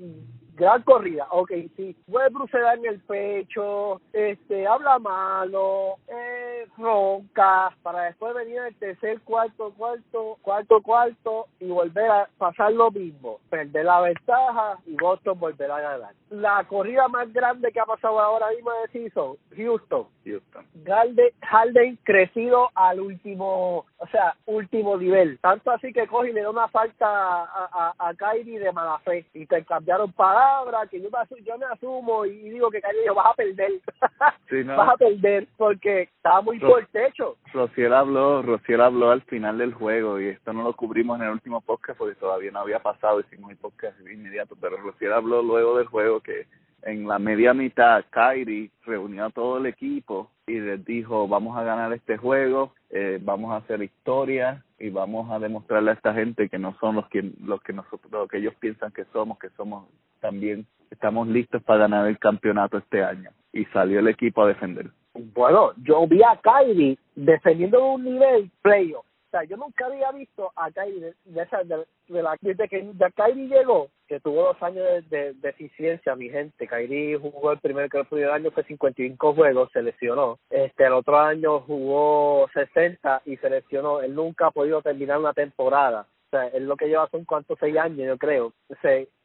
gran 0.57 0.81
corrida, 0.81 1.27
ok, 1.29 1.51
sí, 1.75 1.95
puede 2.09 2.29
brucedar 2.29 2.79
en 2.79 2.85
el 2.87 2.99
pecho, 3.01 4.01
este, 4.11 4.65
habla 4.65 4.97
malo, 4.97 5.97
eh, 6.07 6.65
ronca, 6.77 7.71
para 7.83 8.03
después 8.03 8.33
venir 8.33 8.59
el 8.61 8.75
tercer, 8.75 9.21
cuarto, 9.21 9.71
cuarto, 9.77 10.37
cuarto, 10.41 10.81
cuarto 10.81 11.45
y 11.59 11.67
volver 11.67 12.09
a 12.09 12.29
pasar 12.39 12.73
lo 12.73 12.89
mismo, 12.89 13.39
perder 13.49 13.85
la 13.85 14.01
ventaja 14.01 14.79
y 14.87 14.95
Boston 14.95 15.39
volver 15.39 15.69
a 15.69 15.79
ganar. 15.79 16.13
La 16.31 16.63
corrida 16.63 17.07
más 17.07 17.31
grande 17.31 17.71
que 17.71 17.79
ha 17.79 17.85
pasado 17.85 18.19
ahora 18.19 18.49
mismo 18.49 18.71
de 18.71 18.87
season, 18.91 19.37
Houston. 19.55 20.07
Houston. 20.25 20.65
Galde, 20.83 21.33
Harden 21.41 21.97
crecido 22.03 22.69
al 22.75 22.99
último, 22.99 23.85
o 23.97 24.07
sea, 24.11 24.35
último 24.45 24.97
nivel. 24.97 25.39
Tanto 25.39 25.71
así 25.71 25.93
que 25.93 26.07
coge 26.07 26.31
y 26.31 26.33
le 26.33 26.41
da 26.41 26.49
una 26.49 26.67
falta 26.67 27.05
a, 27.07 27.93
a, 27.99 28.09
a 28.09 28.13
Kyrie 28.13 28.59
de 28.59 28.73
mala 28.73 28.99
fe 28.99 29.25
y 29.33 29.45
te 29.45 29.63
cambiaron 29.63 30.11
para 30.11 30.46
que 30.89 31.01
yo 31.01 31.09
me, 31.09 31.41
yo 31.43 31.57
me 31.57 31.65
asumo 31.65 32.25
y 32.25 32.49
digo 32.49 32.69
que 32.69 32.81
Kyrie 32.81 33.01
dijo, 33.01 33.15
vas 33.15 33.27
a 33.27 33.33
perder, 33.33 33.71
vas 34.77 34.89
a 34.89 34.97
perder 34.97 35.47
porque 35.57 36.03
estaba 36.03 36.41
muy 36.41 36.59
por 36.59 36.81
el 36.81 36.87
techo. 36.87 37.37
Rociel 37.53 37.93
habló, 37.93 38.41
Rociel 38.41 38.81
habló 38.81 39.11
al 39.11 39.21
final 39.23 39.57
del 39.57 39.73
juego 39.73 40.19
y 40.19 40.27
esto 40.27 40.53
no 40.53 40.63
lo 40.63 40.73
cubrimos 40.73 41.19
en 41.19 41.25
el 41.25 41.33
último 41.33 41.61
podcast 41.61 41.97
porque 41.97 42.15
todavía 42.15 42.51
no 42.51 42.59
había 42.59 42.79
pasado, 42.79 43.19
hicimos 43.19 43.51
el 43.51 43.57
podcast 43.57 43.99
inmediato, 44.01 44.55
pero 44.59 44.77
Rociel 44.77 45.13
habló 45.13 45.41
luego 45.41 45.77
del 45.77 45.87
juego 45.87 46.19
que 46.21 46.47
en 46.83 47.07
la 47.07 47.19
media 47.19 47.53
mitad 47.53 48.05
Kyrie 48.09 48.71
reunió 48.85 49.25
a 49.25 49.29
todo 49.31 49.57
el 49.57 49.65
equipo 49.65 50.31
y 50.45 50.59
les 50.59 50.83
dijo 50.85 51.27
vamos 51.27 51.57
a 51.57 51.63
ganar 51.63 51.91
este 51.93 52.17
juego, 52.17 52.73
eh, 52.89 53.19
vamos 53.21 53.51
a 53.51 53.57
hacer 53.57 53.81
historia 53.81 54.63
y 54.79 54.89
vamos 54.89 55.31
a 55.31 55.39
demostrarle 55.39 55.91
a 55.91 55.93
esta 55.95 56.13
gente 56.13 56.49
que 56.49 56.59
no 56.59 56.75
son 56.79 56.95
los 56.95 57.07
que 57.09 57.31
los 57.43 57.61
que 57.61 57.73
nosotros 57.73 58.11
lo 58.11 58.27
que 58.27 58.37
ellos 58.37 58.53
piensan 58.59 58.91
que 58.91 59.05
somos, 59.05 59.39
que 59.39 59.49
somos 59.51 59.85
también 60.19 60.65
estamos 60.91 61.27
listos 61.27 61.63
para 61.63 61.79
ganar 61.81 62.07
el 62.07 62.19
campeonato 62.19 62.77
este 62.77 63.03
año 63.03 63.31
y 63.51 63.65
salió 63.65 63.99
el 63.99 64.07
equipo 64.07 64.43
a 64.43 64.47
defender. 64.47 64.91
Bueno, 65.33 65.71
yo 65.83 66.07
vi 66.07 66.21
a 66.21 66.39
Kyrie 66.41 66.97
defendiendo 67.15 67.93
un 67.93 68.03
nivel 68.03 68.51
playoff 68.61 69.05
yo 69.43 69.57
nunca 69.57 69.85
había 69.85 70.11
visto 70.11 70.51
a 70.55 70.71
Kyrie 70.71 70.99
de, 70.99 71.13
de, 71.25 71.85
de, 72.07 72.23
la, 72.23 72.37
desde 72.41 72.67
que 72.67 72.91
Kyrie 73.15 73.47
llegó, 73.47 73.89
que 74.07 74.19
tuvo 74.19 74.43
dos 74.43 74.63
años 74.63 74.85
de, 75.09 75.33
de, 75.33 75.49
eficiencia, 75.49 76.15
mi 76.15 76.29
gente. 76.29 76.67
Kyrie 76.67 77.17
jugó 77.17 77.51
el 77.51 77.59
primer, 77.59 77.89
que 77.89 78.03
el 78.11 78.31
año 78.31 78.51
fue 78.51 78.63
55 78.63 79.33
juegos, 79.33 79.69
se 79.71 79.81
lesionó. 79.81 80.39
Este, 80.49 80.85
el 80.85 80.93
otro 80.93 81.17
año 81.19 81.61
jugó 81.61 82.47
60 82.53 83.23
y 83.25 83.37
se 83.37 83.49
lesionó. 83.49 84.01
Él 84.01 84.15
nunca 84.15 84.47
ha 84.47 84.51
podido 84.51 84.81
terminar 84.81 85.19
una 85.19 85.33
temporada. 85.33 86.07
O 86.27 86.29
sea, 86.29 86.47
él 86.47 86.65
lo 86.65 86.75
que 86.75 86.87
lleva 86.87 87.07
son 87.09 87.23
cuantos 87.23 87.57
seis 87.57 87.77
años, 87.77 88.05
yo 88.05 88.17
creo. 88.17 88.53
O 88.69 88.75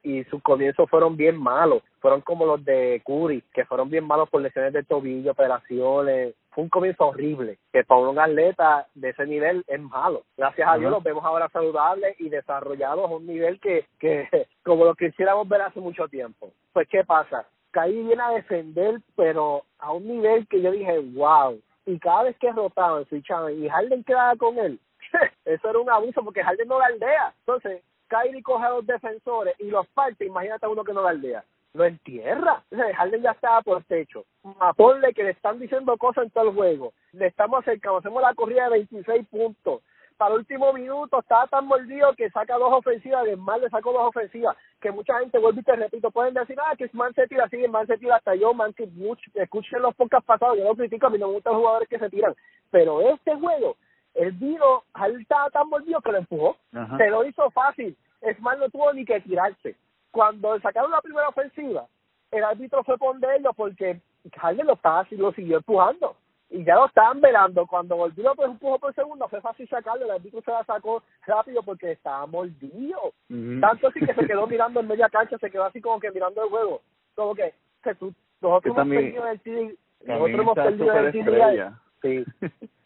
y 0.05 0.25
sus 0.25 0.41
comienzos 0.43 0.89
fueron 0.89 1.17
bien 1.17 1.37
malos. 1.37 1.83
Fueron 2.01 2.21
como 2.21 2.47
los 2.47 2.65
de 2.65 3.03
Curry, 3.05 3.43
que 3.53 3.65
fueron 3.65 3.91
bien 3.91 4.05
malos 4.05 4.29
por 4.29 4.41
lesiones 4.41 4.73
de 4.73 4.85
tobillo, 4.85 5.33
operaciones. 5.33 6.35
Fue 6.51 6.63
un 6.63 6.71
comienzo 6.71 7.07
horrible. 7.09 7.59
Que 7.73 7.83
para 7.83 8.03
un 8.03 8.19
atleta 8.19 8.87
de 8.95 9.11
ese 9.11 9.27
nivel 9.27 9.65
es 9.67 9.81
malo. 9.81 10.23
Gracias 10.37 10.69
a 10.69 10.77
Dios 10.77 10.93
los 10.93 11.03
vemos 11.03 11.25
ahora 11.25 11.49
saludables 11.49 12.21
y 12.21 12.29
desarrollados 12.29 13.11
a 13.11 13.15
un 13.15 13.27
nivel 13.27 13.59
que, 13.59 13.87
que 13.99 14.29
como 14.65 14.85
lo 14.85 14.95
quisiéramos 14.95 15.49
ver 15.49 15.63
hace 15.63 15.81
mucho 15.81 16.07
tiempo. 16.07 16.53
Pues, 16.73 16.89
¿qué 16.89 17.05
pasa? 17.05 17.47
Caí 17.73 18.01
viene 18.03 18.23
a 18.23 18.31
defender, 18.31 19.01
pero 19.17 19.65
a 19.79 19.93
un 19.93 20.07
nivel 20.07 20.47
que 20.47 20.61
yo 20.63 20.71
dije, 20.71 21.01
wow. 21.15 21.59
Y 21.85 21.99
cada 21.99 22.25
vez 22.25 22.37
que 22.39 22.53
rotaban, 22.53 23.05
switchaban 23.07 23.61
y 23.61 23.69
Harden 23.69 24.05
quedaba 24.05 24.37
con 24.37 24.57
él, 24.59 24.79
eso 25.45 25.71
era 25.71 25.79
un 25.79 25.91
abuso 25.91 26.23
porque 26.23 26.43
Harden 26.43 26.69
no 26.69 26.79
galdea. 26.79 27.35
Entonces, 27.41 27.83
Kyrie 28.09 28.43
coge 28.43 28.65
a 28.65 28.71
los 28.71 28.87
defensores 28.87 29.55
y 29.59 29.71
los 29.71 29.87
parte, 29.89 30.27
imagínate 30.27 30.67
a 30.67 30.69
uno 30.69 30.85
que 30.85 30.93
no 30.93 31.03
galdea. 31.03 31.45
Lo 31.75 31.85
entierra. 31.85 32.63
Entonces, 32.71 32.97
Harden 32.97 33.23
ya 33.23 33.31
estaba 33.31 33.63
por 33.63 33.83
techo. 33.85 34.25
A 34.61 34.73
ponle 34.75 35.15
que 35.15 35.25
le 35.25 35.31
están 35.31 35.59
diciendo 35.59 35.97
cosas 35.97 36.25
en 36.25 36.31
todo 36.31 36.51
el 36.51 36.55
juego. 36.55 36.93
Le 37.13 37.27
estamos 37.27 37.61
acercando, 37.61 37.99
hacemos 37.99 38.23
la 38.23 38.35
corrida 38.35 38.65
de 38.65 38.71
26 38.71 39.27
puntos. 39.29 39.81
Para 40.19 40.35
el 40.35 40.41
último 40.41 40.73
minuto 40.73 41.19
estaba 41.19 41.47
tan 41.47 41.67
mordido 41.67 42.15
que 42.15 42.31
saca 42.31 42.57
dos 42.57 42.73
ofensivas, 42.73 43.27
mal 43.39 43.61
le 43.61 43.71
sacó 43.71 43.93
dos 43.93 44.09
ofensivas, 44.09 44.57
que 44.81 44.93
mucha 44.93 45.19
gente 45.19 45.39
vuelve 45.39 45.63
y 45.63 45.65
te 45.65 45.75
repito, 45.75 46.11
pueden 46.11 46.35
decir, 46.35 46.57
ah, 46.61 46.77
que 46.77 46.89
Man 46.93 47.13
se 47.15 47.27
tira 47.27 47.47
así, 47.47 47.57
Man 47.67 47.89
se 47.89 47.99
tira 47.99 48.17
hasta 48.17 48.35
yo, 48.37 48.55
Man 48.55 48.73
que 48.73 48.89
escuchen 49.35 49.83
los 49.83 49.95
podcasts 49.97 50.27
pasados, 50.27 50.59
yo 50.59 50.65
no 50.65 50.77
critico, 50.77 51.07
a 51.07 51.11
mí 51.11 51.19
no 51.19 51.27
me 51.27 51.35
gustan 51.35 51.55
los 51.55 51.63
jugadores 51.63 51.89
que 51.89 51.99
se 51.99 52.11
tiran, 52.11 52.37
pero 52.71 53.01
este 53.01 53.35
juego 53.35 53.77
el 54.15 54.33
vino, 54.33 54.85
él 55.05 55.21
estaba 55.21 55.51
tan 55.51 55.69
mordido 55.69 56.01
que 56.01 56.13
lo 56.13 56.19
empujó. 56.19 56.57
Se 56.99 57.11
lo 57.11 57.25
hizo 57.25 57.51
fácil. 57.51 57.97
Es 58.21 58.39
más, 58.41 58.59
no 58.59 58.69
tuvo 58.69 58.93
ni 58.93 59.05
que 59.05 59.21
tirarse. 59.21 59.77
Cuando 60.11 60.59
sacaron 60.61 60.91
la 60.91 61.01
primera 61.01 61.29
ofensiva, 61.29 61.87
el 62.31 62.45
árbitro 62.45 62.85
fue 62.85 62.99
ponerlo 62.99 63.53
porque 63.55 64.01
Harden 64.37 64.67
lo 64.67 64.75
estaba 64.75 65.07
lo 65.11 65.33
siguió 65.33 65.59
empujando. 65.59 66.17
Y 66.51 66.65
ya 66.65 66.75
lo 66.75 66.87
estaban 66.87 67.21
velando. 67.21 67.67
Cuando 67.67 67.97
volvió 67.97 68.35
pues 68.35 68.51
empujó 68.51 68.79
por 68.79 68.95
segundo, 68.95 69.27
fue 69.29 69.41
fácil 69.41 69.67
sacarlo. 69.69 70.05
El 70.05 70.11
árbitro 70.11 70.43
se 70.43 70.51
la 70.51 70.63
sacó 70.65 71.03
rápido 71.27 71.63
porque 71.63 71.93
estaba 71.93 72.27
mordido. 72.27 73.15
Tanto 73.61 73.89
así 73.89 74.01
que 74.01 74.15
se 74.15 74.27
quedó 74.27 74.47
mirando 74.47 74.81
en 74.81 74.89
media 74.89 75.09
cancha, 75.09 75.39
se 75.39 75.51
quedó 75.51 75.65
así 75.65 75.81
como 75.81 75.99
que 75.99 76.11
mirando 76.11 76.45
el 76.45 76.51
juego. 76.51 76.83
Como 77.15 77.35
que, 77.35 77.55
que 77.83 77.95
tú, 77.95 78.13
nosotros 78.43 78.77
hemos 78.77 78.89
perdido 78.89 79.27
el 79.29 79.41
TD, 79.41 79.79
nosotros 80.07 80.41
hemos 80.41 80.55
perdido 80.55 80.93
el 80.93 81.13
TD. 81.13 81.82
Sí. 82.03 82.25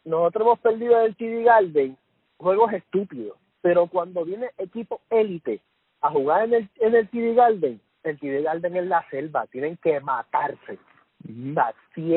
nosotros 0.04 0.46
hemos 0.46 0.58
perdido 0.60 1.00
en 1.00 1.06
el 1.06 1.16
TD 1.16 1.44
Garden 1.44 1.96
juegos 2.38 2.72
estúpidos, 2.72 3.36
pero 3.62 3.86
cuando 3.86 4.24
viene 4.24 4.50
equipo 4.58 5.00
élite 5.10 5.60
a 6.00 6.10
jugar 6.10 6.44
en 6.44 6.54
el, 6.54 6.70
en 6.76 6.94
el 6.94 7.08
TD 7.08 7.34
Garden, 7.34 7.80
el 8.04 8.18
TD 8.18 8.42
Garden 8.44 8.76
es 8.76 8.86
la 8.86 9.04
selva, 9.10 9.46
tienen 9.46 9.76
que 9.78 10.00
matarse. 10.00 10.78
O 11.24 11.54
sea, 11.54 11.74
si 11.94 12.12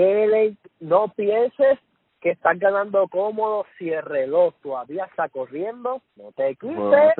no 0.79 1.07
pienses 1.15 1.79
que 2.21 2.31
están 2.31 2.59
ganando 2.59 3.07
cómodo 3.07 3.65
si 3.77 3.89
el 3.89 4.03
reloj 4.03 4.53
todavía 4.61 5.05
está 5.05 5.29
corriendo, 5.29 6.01
no 6.17 6.31
te 6.33 6.55
quites. 6.55 7.15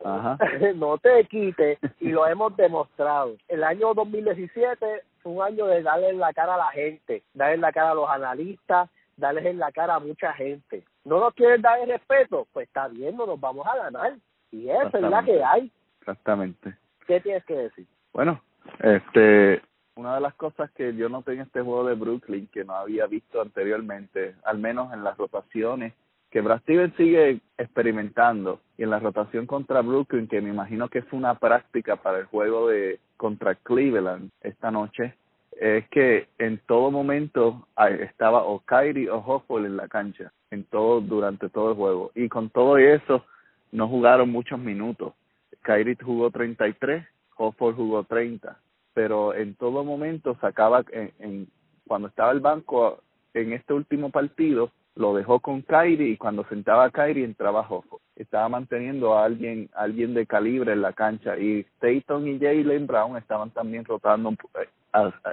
no 0.76 0.98
te 0.98 1.24
quites 1.26 1.78
y 2.00 2.08
lo 2.08 2.26
hemos 2.26 2.56
demostrado. 2.56 3.36
El 3.48 3.62
año 3.62 3.92
2017 3.94 5.02
fue 5.22 5.32
un 5.32 5.42
año 5.42 5.66
de 5.66 5.82
darle 5.82 6.14
la 6.14 6.32
cara 6.32 6.54
a 6.54 6.58
la 6.58 6.70
gente, 6.70 7.22
darle 7.34 7.58
la 7.58 7.72
cara 7.72 7.90
a 7.90 7.94
los 7.94 8.08
analistas, 8.08 8.88
darles 9.20 9.46
en 9.46 9.58
la 9.58 9.70
cara 9.70 9.96
a 9.96 10.00
mucha 10.00 10.32
gente. 10.32 10.84
No 11.04 11.20
nos 11.20 11.34
quieren 11.34 11.62
dar 11.62 11.78
el 11.80 11.88
respeto, 11.88 12.46
pues 12.52 12.66
está 12.66 12.88
bien, 12.88 13.16
no 13.16 13.26
nos 13.26 13.40
vamos 13.40 13.66
a 13.66 13.76
ganar. 13.76 14.14
Y 14.50 14.68
eso 14.68 14.98
es 14.98 15.02
la 15.02 15.22
que 15.22 15.42
hay. 15.42 15.70
Exactamente. 16.00 16.74
¿Qué 17.06 17.20
tienes 17.20 17.44
que 17.44 17.54
decir? 17.54 17.86
Bueno, 18.12 18.42
este, 18.80 19.62
una 19.96 20.14
de 20.14 20.20
las 20.20 20.34
cosas 20.34 20.70
que 20.72 20.94
yo 20.94 21.08
noté 21.08 21.34
en 21.34 21.42
este 21.42 21.60
juego 21.60 21.84
de 21.84 21.94
Brooklyn 21.94 22.48
que 22.48 22.64
no 22.64 22.74
había 22.74 23.06
visto 23.06 23.40
anteriormente, 23.40 24.34
al 24.44 24.58
menos 24.58 24.92
en 24.92 25.04
las 25.04 25.16
rotaciones, 25.16 25.94
que 26.30 26.40
Brad 26.40 26.60
Stevens 26.60 26.94
sigue 26.96 27.40
experimentando 27.58 28.60
y 28.78 28.84
en 28.84 28.90
la 28.90 29.00
rotación 29.00 29.46
contra 29.46 29.82
Brooklyn, 29.82 30.28
que 30.28 30.40
me 30.40 30.50
imagino 30.50 30.88
que 30.88 31.02
fue 31.02 31.18
una 31.18 31.34
práctica 31.34 31.96
para 31.96 32.18
el 32.18 32.26
juego 32.26 32.68
de 32.68 33.00
contra 33.16 33.56
Cleveland 33.56 34.30
esta 34.40 34.70
noche, 34.70 35.14
es 35.52 35.88
que 35.88 36.28
en 36.38 36.58
todo 36.66 36.90
momento 36.90 37.66
estaba 38.00 38.44
o 38.44 38.60
Kyrie 38.60 39.10
o 39.10 39.18
Hofford 39.18 39.66
en 39.66 39.76
la 39.76 39.88
cancha, 39.88 40.32
en 40.50 40.64
todo, 40.64 41.00
durante 41.00 41.48
todo 41.48 41.70
el 41.70 41.76
juego. 41.76 42.12
Y 42.14 42.28
con 42.28 42.50
todo 42.50 42.78
eso, 42.78 43.24
no 43.72 43.88
jugaron 43.88 44.30
muchos 44.30 44.58
minutos. 44.58 45.14
Kyrie 45.62 45.96
jugó 46.02 46.30
33, 46.30 47.04
Hofford 47.36 47.76
jugó 47.76 48.04
30, 48.04 48.58
pero 48.94 49.34
en 49.34 49.54
todo 49.54 49.84
momento 49.84 50.36
sacaba, 50.40 50.84
en, 50.92 51.12
en, 51.18 51.48
cuando 51.86 52.08
estaba 52.08 52.32
el 52.32 52.40
banco 52.40 53.02
en 53.34 53.52
este 53.52 53.74
último 53.74 54.10
partido, 54.10 54.70
lo 54.96 55.14
dejó 55.14 55.40
con 55.40 55.62
Kyrie 55.62 56.10
y 56.10 56.16
cuando 56.16 56.44
sentaba 56.44 56.84
a 56.84 56.90
Kyrie 56.90 57.24
entraba 57.24 57.66
Hofford. 57.68 58.00
Estaba 58.16 58.48
manteniendo 58.48 59.16
a 59.16 59.24
alguien, 59.24 59.70
alguien 59.74 60.14
de 60.14 60.26
calibre 60.26 60.72
en 60.72 60.82
la 60.82 60.92
cancha 60.92 61.38
y 61.38 61.60
Staton 61.76 62.28
y 62.28 62.38
Jalen 62.38 62.86
Brown 62.86 63.16
estaban 63.16 63.50
también 63.50 63.84
rotando 63.84 64.30
eh, 64.30 64.68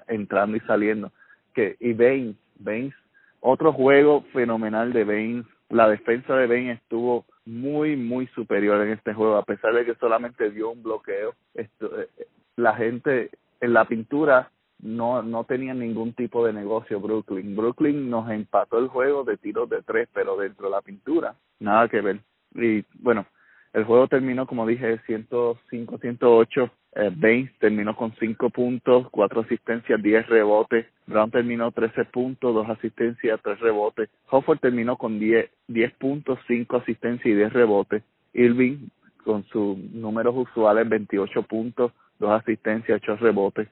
entrando 0.08 0.58
y 0.58 0.62
saliendo. 0.62 1.12
Que, 1.54 1.76
y 1.80 1.94
Baines, 1.94 2.36
Baines, 2.60 2.94
otro 3.42 3.74
juego 3.74 4.24
fenomenal 4.34 4.94
de 4.94 5.04
Baines. 5.04 5.46
La 5.70 5.90
defensa 5.90 6.36
de 6.36 6.48
Baines 6.48 6.80
estuvo 6.80 7.26
muy, 7.46 7.98
muy 7.98 8.28
superior 8.28 8.82
en 8.82 8.94
este 8.94 9.14
juego, 9.14 9.36
a 9.36 9.44
pesar 9.44 9.74
de 9.74 9.86
que 9.86 9.96
solamente 9.96 10.50
dio 10.52 10.70
un 10.70 10.84
bloqueo. 10.84 11.34
Esto, 11.56 12.00
eh, 12.00 12.08
la 12.56 12.76
gente 12.76 13.32
en 13.60 13.74
la 13.74 13.86
pintura 13.86 14.52
no, 14.80 15.22
no 15.24 15.44
tenía 15.44 15.74
ningún 15.74 16.14
tipo 16.14 16.46
de 16.46 16.54
negocio 16.54 17.00
Brooklyn. 17.00 17.56
Brooklyn 17.56 18.10
nos 18.10 18.30
empató 18.30 18.80
el 18.80 18.88
juego 18.88 19.24
de 19.24 19.38
tiros 19.38 19.70
de 19.70 19.82
tres, 19.82 20.08
pero 20.14 20.38
dentro 20.38 20.66
de 20.66 20.72
la 20.72 20.82
pintura, 20.82 21.36
nada 21.60 21.88
que 21.88 22.02
ver. 22.02 22.20
Y 22.56 22.84
bueno, 23.00 23.26
el 23.74 23.84
juego 23.84 24.08
terminó, 24.08 24.48
como 24.48 24.66
dije, 24.66 25.00
105-108 25.08 26.72
eh, 26.96 27.12
Baines 27.16 27.52
terminó 27.60 27.96
con 27.96 28.12
5 28.20 28.50
puntos, 28.50 29.08
4 29.12 29.42
asistencias, 29.42 30.02
10 30.02 30.28
rebotes. 30.28 30.88
Brown 31.06 31.30
terminó 31.30 31.72
13 31.72 32.06
puntos, 32.06 32.56
2 32.56 32.70
asistencias, 32.70 33.40
3 33.44 33.60
rebotes. 33.60 34.10
Hofford 34.32 34.60
terminó 34.60 34.98
con 34.98 35.20
10, 35.20 35.50
10 35.68 35.94
puntos, 35.94 36.40
5 36.48 36.78
asistencias 36.78 37.26
y 37.26 37.36
10 37.36 37.54
rebotes. 37.54 38.04
Irving 38.34 38.90
con 39.24 39.44
sus 39.46 39.78
números 39.78 40.34
usuales, 40.36 40.90
28 40.90 41.44
puntos, 41.44 41.92
2 42.18 42.32
asistencias, 42.32 43.00
8 43.04 43.18
rebotes. 43.18 43.68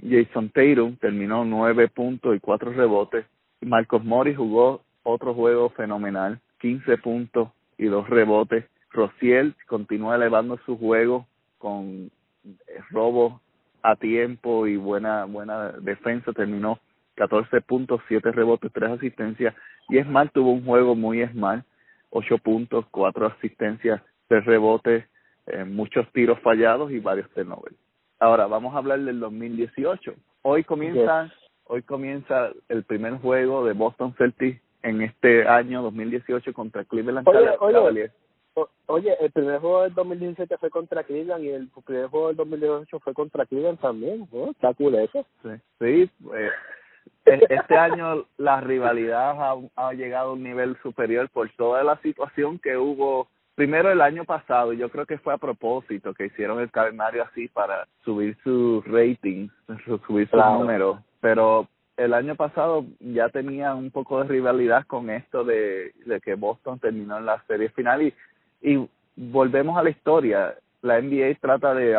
Jason 0.00 0.50
Tatum 0.50 0.96
terminó 0.96 1.44
9 1.44 1.88
puntos 1.88 2.34
y 2.34 2.40
4 2.40 2.72
rebotes. 2.72 3.26
Marcos 3.60 4.04
Morris 4.04 4.36
jugó 4.36 4.82
otro 5.02 5.34
juego 5.34 5.70
fenomenal, 5.70 6.40
15 6.60 6.98
puntos 6.98 7.50
y 7.76 7.86
2 7.86 8.08
rebotes. 8.08 8.64
Rociel 8.90 9.54
continúa 9.66 10.16
elevando 10.16 10.58
su 10.64 10.76
juego, 10.78 11.26
con 11.58 12.10
eh, 12.44 12.80
robo 12.90 13.40
a 13.82 13.96
tiempo 13.96 14.66
y 14.66 14.76
buena 14.76 15.24
buena 15.24 15.72
defensa 15.72 16.32
terminó 16.32 16.78
14 17.16 17.60
puntos, 17.62 18.00
7 18.08 18.32
rebotes, 18.32 18.72
3 18.72 18.92
asistencias 18.92 19.54
y 19.88 20.00
Smart 20.02 20.32
tuvo 20.32 20.52
un 20.52 20.64
juego 20.64 20.94
muy 20.94 21.26
Smart, 21.28 21.64
8 22.10 22.38
puntos, 22.38 22.86
4 22.90 23.26
asistencias, 23.26 24.02
3 24.28 24.44
rebotes, 24.44 25.04
eh, 25.46 25.64
muchos 25.64 26.10
tiros 26.12 26.38
fallados 26.40 26.90
y 26.92 27.00
varios 27.00 27.28
turnovers. 27.30 27.76
Ahora 28.22 28.46
vamos 28.46 28.72
a 28.72 28.78
hablar 28.78 29.00
del 29.00 29.18
2018. 29.18 30.14
Hoy 30.42 30.62
comienza, 30.62 31.28
hoy 31.64 31.82
comienza 31.82 32.50
el 32.68 32.84
primer 32.84 33.14
juego 33.14 33.64
de 33.64 33.72
Boston 33.72 34.14
Celtics 34.16 34.62
en 34.84 35.02
este 35.02 35.48
año 35.48 35.82
2018 35.82 36.52
contra 36.52 36.84
Cleveland 36.84 37.26
oye, 37.26 38.12
Oye, 38.86 39.16
el 39.18 39.32
primer 39.32 39.58
juego 39.58 39.82
del 39.82 39.94
2017 39.94 40.56
fue 40.58 40.70
contra 40.70 41.02
Cleveland 41.02 41.42
y 41.42 41.48
el 41.48 41.68
primer 41.84 42.06
juego 42.06 42.28
del 42.28 42.36
2018 42.36 43.00
fue 43.00 43.12
contra 43.12 43.44
Cleveland 43.44 43.80
también, 43.80 44.28
¿no? 44.32 44.52
Está 44.52 44.72
cool 44.74 44.94
eso. 44.94 45.26
Sí, 45.42 45.48
sí 45.80 46.10
pues, 46.22 46.52
e-, 47.26 47.46
este 47.48 47.76
año 47.76 48.24
la 48.36 48.60
rivalidad 48.60 49.34
ha, 49.36 49.56
ha 49.74 49.92
llegado 49.94 50.30
a 50.30 50.32
un 50.34 50.44
nivel 50.44 50.76
superior 50.80 51.28
por 51.30 51.50
toda 51.56 51.82
la 51.82 51.96
situación 52.02 52.60
que 52.60 52.76
hubo 52.76 53.26
primero 53.62 53.92
el 53.92 54.00
año 54.00 54.24
pasado, 54.24 54.72
yo 54.72 54.88
creo 54.88 55.06
que 55.06 55.18
fue 55.18 55.32
a 55.32 55.38
propósito 55.38 56.12
que 56.14 56.26
hicieron 56.26 56.58
el 56.58 56.72
calendario 56.72 57.22
así 57.22 57.46
para 57.46 57.86
subir 58.04 58.36
su 58.42 58.82
rating, 58.84 59.50
subir 60.04 60.28
su 60.28 60.36
número, 60.36 61.00
pero 61.20 61.68
el 61.96 62.12
año 62.12 62.34
pasado 62.34 62.84
ya 62.98 63.28
tenía 63.28 63.72
un 63.76 63.92
poco 63.92 64.20
de 64.20 64.28
rivalidad 64.28 64.84
con 64.88 65.10
esto 65.10 65.44
de, 65.44 65.92
de 66.04 66.20
que 66.20 66.34
Boston 66.34 66.80
terminó 66.80 67.18
en 67.18 67.26
la 67.26 67.40
serie 67.46 67.68
final. 67.68 68.02
Y, 68.02 68.12
y 68.62 68.84
volvemos 69.14 69.78
a 69.78 69.84
la 69.84 69.90
historia, 69.90 70.56
la 70.80 71.00
NBA 71.00 71.36
trata 71.40 71.72
de 71.72 71.96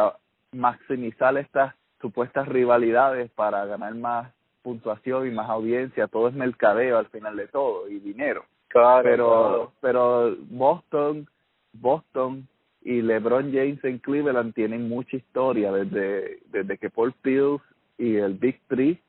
maximizar 0.52 1.38
estas 1.38 1.74
supuestas 2.02 2.46
rivalidades 2.50 3.32
para 3.32 3.66
ganar 3.66 3.96
más 3.96 4.30
puntuación 4.64 5.28
y 5.28 5.32
más 5.32 5.50
audiencia, 5.50 6.10
todo 6.10 6.28
es 6.28 6.34
mercadeo 6.34 6.98
al 6.98 7.08
final 7.08 7.38
de 7.38 7.48
todo 7.48 7.88
y 7.88 8.00
dinero. 8.00 8.44
Claro, 8.68 9.04
pero 9.04 9.72
pero 9.82 10.36
Boston 10.50 11.28
Boston 11.74 12.48
y 12.82 13.02
LeBron 13.02 13.52
James 13.52 13.84
en 13.84 14.00
Cleveland 14.00 14.54
tienen 14.54 14.88
mucha 14.90 15.18
historia 15.18 15.72
desde, 15.72 16.40
desde 16.52 16.78
que 16.78 16.90
Paul 16.90 17.14
Pierce 17.22 17.64
y 17.98 18.16
el 18.16 18.34
Big 18.34 18.60
Three 18.68 19.00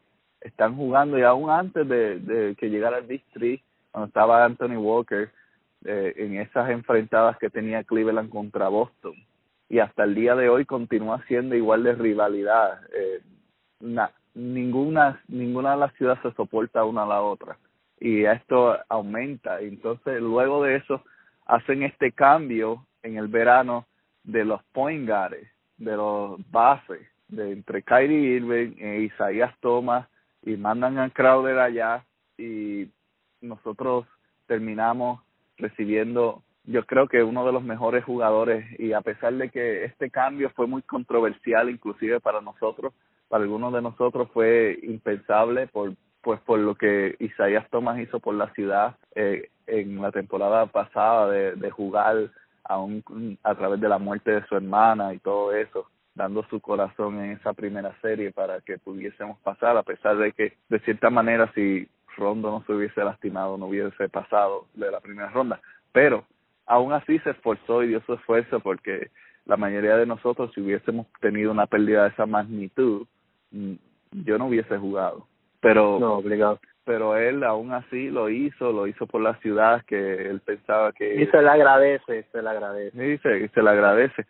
están 0.45 0.77
jugando 0.77 1.19
y 1.19 1.23
aún 1.23 1.51
antes 1.51 1.89
de, 1.89 2.55
que 2.59 2.69
llegara 2.69 2.99
el 2.99 3.07
Big 3.07 3.25
Three, 3.33 3.63
cuando 3.91 4.09
estaba 4.09 4.45
Anthony 4.45 4.77
Walker, 4.77 5.31
eh, 5.85 6.15
en 6.17 6.39
esas 6.39 6.71
enfrentadas 6.71 7.37
que 7.39 7.51
tenía 7.51 7.85
Cleveland 7.85 8.31
contra 8.31 8.69
Boston. 8.69 9.15
Y 9.69 9.79
hasta 9.79 10.05
el 10.05 10.15
día 10.15 10.37
de 10.37 10.49
hoy 10.49 10.67
continúa 10.67 11.25
siendo 11.27 11.55
igual 11.55 11.83
de 11.83 11.95
rivalidad. 11.95 12.81
Eh, 12.95 13.21
ninguna, 14.35 15.23
ninguna 15.29 15.73
de 15.73 15.77
las 15.79 15.95
ciudades 15.95 16.23
se 16.23 16.33
soporta 16.33 16.85
una 16.85 17.03
a 17.05 17.07
la 17.07 17.23
otra. 17.23 17.59
Y 17.99 18.25
esto 18.25 18.79
aumenta. 18.89 19.61
Entonces, 19.61 20.21
luego 20.21 20.63
de 20.63 20.77
eso, 20.77 21.03
hacen 21.47 21.83
este 21.83 22.13
cambio 22.13 22.87
en 23.03 23.17
el 23.17 23.29
verano 23.29 23.87
de 24.23 24.45
los 24.45 24.63
point 24.73 25.07
guards, 25.07 25.47
de 25.77 25.97
los 25.97 26.51
bases, 26.51 27.07
de 27.29 27.53
entre 27.53 27.83
Kyrie 27.83 28.37
Irving 28.37 28.77
e 28.79 29.01
Isaías 29.03 29.55
Thomas 29.61 30.09
y 30.43 30.57
mandan 30.57 30.99
a 30.99 31.11
Crowder 31.11 31.59
allá 31.59 32.05
y 32.39 32.89
nosotros 33.41 34.07
terminamos 34.47 35.21
recibiendo 35.57 36.43
yo 36.67 36.85
creo 36.87 37.09
que 37.09 37.23
uno 37.23 37.45
de 37.45 37.53
los 37.53 37.63
mejores 37.63 38.05
jugadores 38.05 38.65
y 38.81 38.95
a 38.95 39.03
pesar 39.03 39.35
de 39.35 39.51
que 39.51 39.85
este 39.85 40.11
cambio 40.11 40.51
fue 40.51 40.67
muy 40.67 40.83
controversial 40.83 41.69
inclusive 41.69 42.21
para 42.21 42.41
nosotros 42.41 42.93
para 43.29 43.45
algunos 43.45 43.73
de 43.73 43.83
nosotros 43.83 44.29
fue 44.33 44.79
impensable 44.83 45.67
por 45.67 45.95
pues 46.25 46.41
por 46.41 46.59
lo 46.59 46.75
que 46.75 47.15
Isaías 47.21 47.69
Thomas 47.71 47.99
hizo 48.01 48.19
por 48.19 48.35
la 48.35 48.51
ciudad 48.55 48.97
eh, 49.15 49.51
en 49.67 50.01
la 50.01 50.11
temporada 50.11 50.67
pasada 50.67 51.31
de, 51.31 51.71
jugar 51.71 52.31
aún 52.65 53.05
a 53.43 53.55
través 53.55 53.81
de 53.81 53.89
la 53.89 53.99
muerte 53.99 54.31
de 54.31 54.47
su 54.47 54.57
hermana 54.57 55.13
y 55.13 55.19
todo 55.19 55.53
eso, 55.53 55.87
dando 56.15 56.43
su 56.49 56.61
corazón 56.61 57.23
en 57.23 57.33
esa 57.33 57.53
primera 57.53 57.95
serie 58.01 58.33
para 58.33 58.61
que 58.63 58.79
pudiésemos 58.79 59.39
pasar, 59.41 59.77
a 59.77 59.83
pesar 59.83 60.17
de 60.17 60.33
que 60.33 60.57
de 60.71 60.81
cierta 60.81 61.11
manera 61.11 61.53
si 61.55 61.87
Rondo 62.17 62.51
no 62.51 62.65
se 62.65 62.73
hubiese 62.73 63.05
lastimado 63.05 63.59
no 63.59 63.67
hubiese 63.67 64.09
pasado 64.09 64.67
de 64.75 64.91
la 64.91 65.01
primera 65.01 65.29
ronda, 65.29 65.61
pero 65.93 66.25
aún 66.65 66.95
así 66.95 67.19
se 67.19 67.31
esforzó 67.31 67.83
y 67.83 67.89
dio 67.89 68.01
su 68.07 68.15
esfuerzo 68.15 68.61
porque 68.61 69.11
la 69.45 69.59
mayoría 69.59 69.97
de 69.97 70.07
nosotros 70.07 70.53
si 70.55 70.63
hubiésemos 70.63 71.07
tenido 71.21 71.51
una 71.51 71.67
pérdida 71.67 72.05
de 72.05 72.09
esa 72.11 72.25
magnitud 72.25 73.07
mm, 73.51 73.75
yo 74.25 74.39
no 74.39 74.47
hubiese 74.47 74.79
jugado 74.79 75.27
pero 75.65 75.99
no, 75.99 76.15
obligado. 76.19 76.61
pero 76.85 77.17
él 77.17 77.43
aún 77.43 77.73
así 77.73 78.11
lo 78.11 78.29
hizo, 78.29 78.73
lo 78.73 78.87
hizo 78.87 79.07
por 79.07 79.21
la 79.21 79.35
ciudad 79.41 79.85
que 79.87 80.29
él 80.29 80.41
pensaba 80.41 80.93
que 80.93 81.23
y 81.23 81.27
se 81.27 81.43
le 81.43 81.49
agradece, 81.49 82.27
se 82.31 82.43
le 82.43 82.49
agradece. 82.49 82.97
Sí, 82.97 83.23
se, 83.23 83.49
se 83.49 83.63
le 83.63 83.71
agradece. 83.71 84.27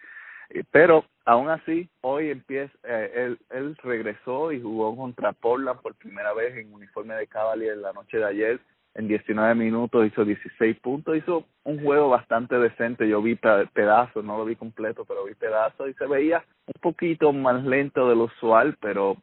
Pero 0.71 1.05
aún 1.25 1.49
así, 1.49 1.89
hoy 2.01 2.31
empieza, 2.31 2.73
eh, 2.85 3.13
él, 3.15 3.39
él 3.51 3.77
regresó 3.83 4.53
y 4.53 4.61
jugó 4.61 4.97
contra 4.97 5.33
Portland 5.33 5.81
por 5.81 5.95
primera 5.95 6.33
vez 6.33 6.57
en 6.57 6.73
uniforme 6.73 7.15
de 7.15 7.27
Cavalier 7.27 7.77
la 7.77 7.93
noche 7.93 8.19
de 8.19 8.25
ayer. 8.25 8.61
En 8.95 9.09
19 9.09 9.57
minutos 9.57 10.07
hizo 10.07 10.25
16 10.25 10.79
puntos, 10.79 11.17
hizo 11.17 11.47
un 11.65 11.83
juego 11.83 12.11
bastante 12.11 12.57
decente. 12.57 13.09
Yo 13.09 13.21
vi 13.21 13.35
pedazos, 13.35 14.25
no 14.25 14.39
lo 14.39 14.45
vi 14.45 14.55
completo, 14.55 15.05
pero 15.05 15.25
vi 15.25 15.35
pedazos 15.35 15.91
y 15.91 15.95
se 15.95 16.07
veía 16.07 16.45
un 16.67 16.81
poquito 16.81 17.33
más 17.33 17.65
lento 17.65 18.09
de 18.09 18.15
lo 18.15 18.25
usual, 18.25 18.77
pero 18.81 19.17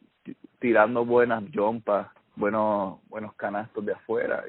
tirando 0.59 1.05
buenas 1.05 1.43
jumpas, 1.53 2.07
buenos, 2.35 2.99
buenos 3.09 3.33
canastos 3.35 3.85
de 3.85 3.93
afuera. 3.93 4.43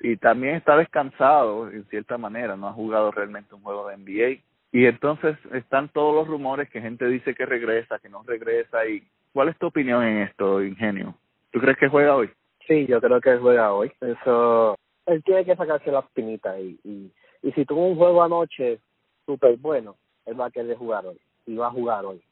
Y, 0.00 0.12
y 0.12 0.16
también 0.16 0.56
está 0.56 0.76
descansado, 0.76 1.70
en 1.70 1.84
cierta 1.86 2.18
manera, 2.18 2.56
no 2.56 2.68
ha 2.68 2.72
jugado 2.72 3.10
realmente 3.10 3.54
un 3.54 3.62
juego 3.62 3.88
de 3.88 3.96
NBA. 3.96 4.42
Y 4.72 4.86
entonces 4.86 5.36
están 5.52 5.88
todos 5.90 6.14
los 6.14 6.26
rumores 6.26 6.68
que 6.70 6.80
gente 6.80 7.06
dice 7.06 7.34
que 7.34 7.46
regresa, 7.46 7.98
que 7.98 8.08
no 8.08 8.22
regresa. 8.22 8.86
y 8.86 9.02
¿Cuál 9.32 9.48
es 9.48 9.58
tu 9.58 9.66
opinión 9.66 10.02
en 10.02 10.18
esto, 10.18 10.62
Ingenio? 10.62 11.14
¿Tú 11.50 11.60
crees 11.60 11.76
que 11.78 11.88
juega 11.88 12.16
hoy? 12.16 12.30
Sí, 12.66 12.86
yo 12.86 13.00
creo 13.00 13.20
que 13.20 13.36
juega 13.36 13.72
hoy. 13.72 13.92
Eso, 14.00 14.76
él 15.06 15.22
tiene 15.24 15.44
que 15.44 15.56
sacarse 15.56 15.90
la 15.90 16.00
espinita 16.00 16.58
y, 16.58 16.78
y, 16.84 17.12
y 17.42 17.52
si 17.52 17.64
tuvo 17.64 17.86
un 17.86 17.96
juego 17.96 18.22
anoche 18.22 18.80
súper 19.26 19.56
bueno, 19.58 19.96
él 20.26 20.40
va 20.40 20.46
a 20.46 20.50
querer 20.50 20.76
jugar 20.76 21.06
hoy 21.06 21.18
y 21.46 21.56
va 21.56 21.68
a 21.68 21.72
jugar 21.72 22.04
hoy. 22.04 22.22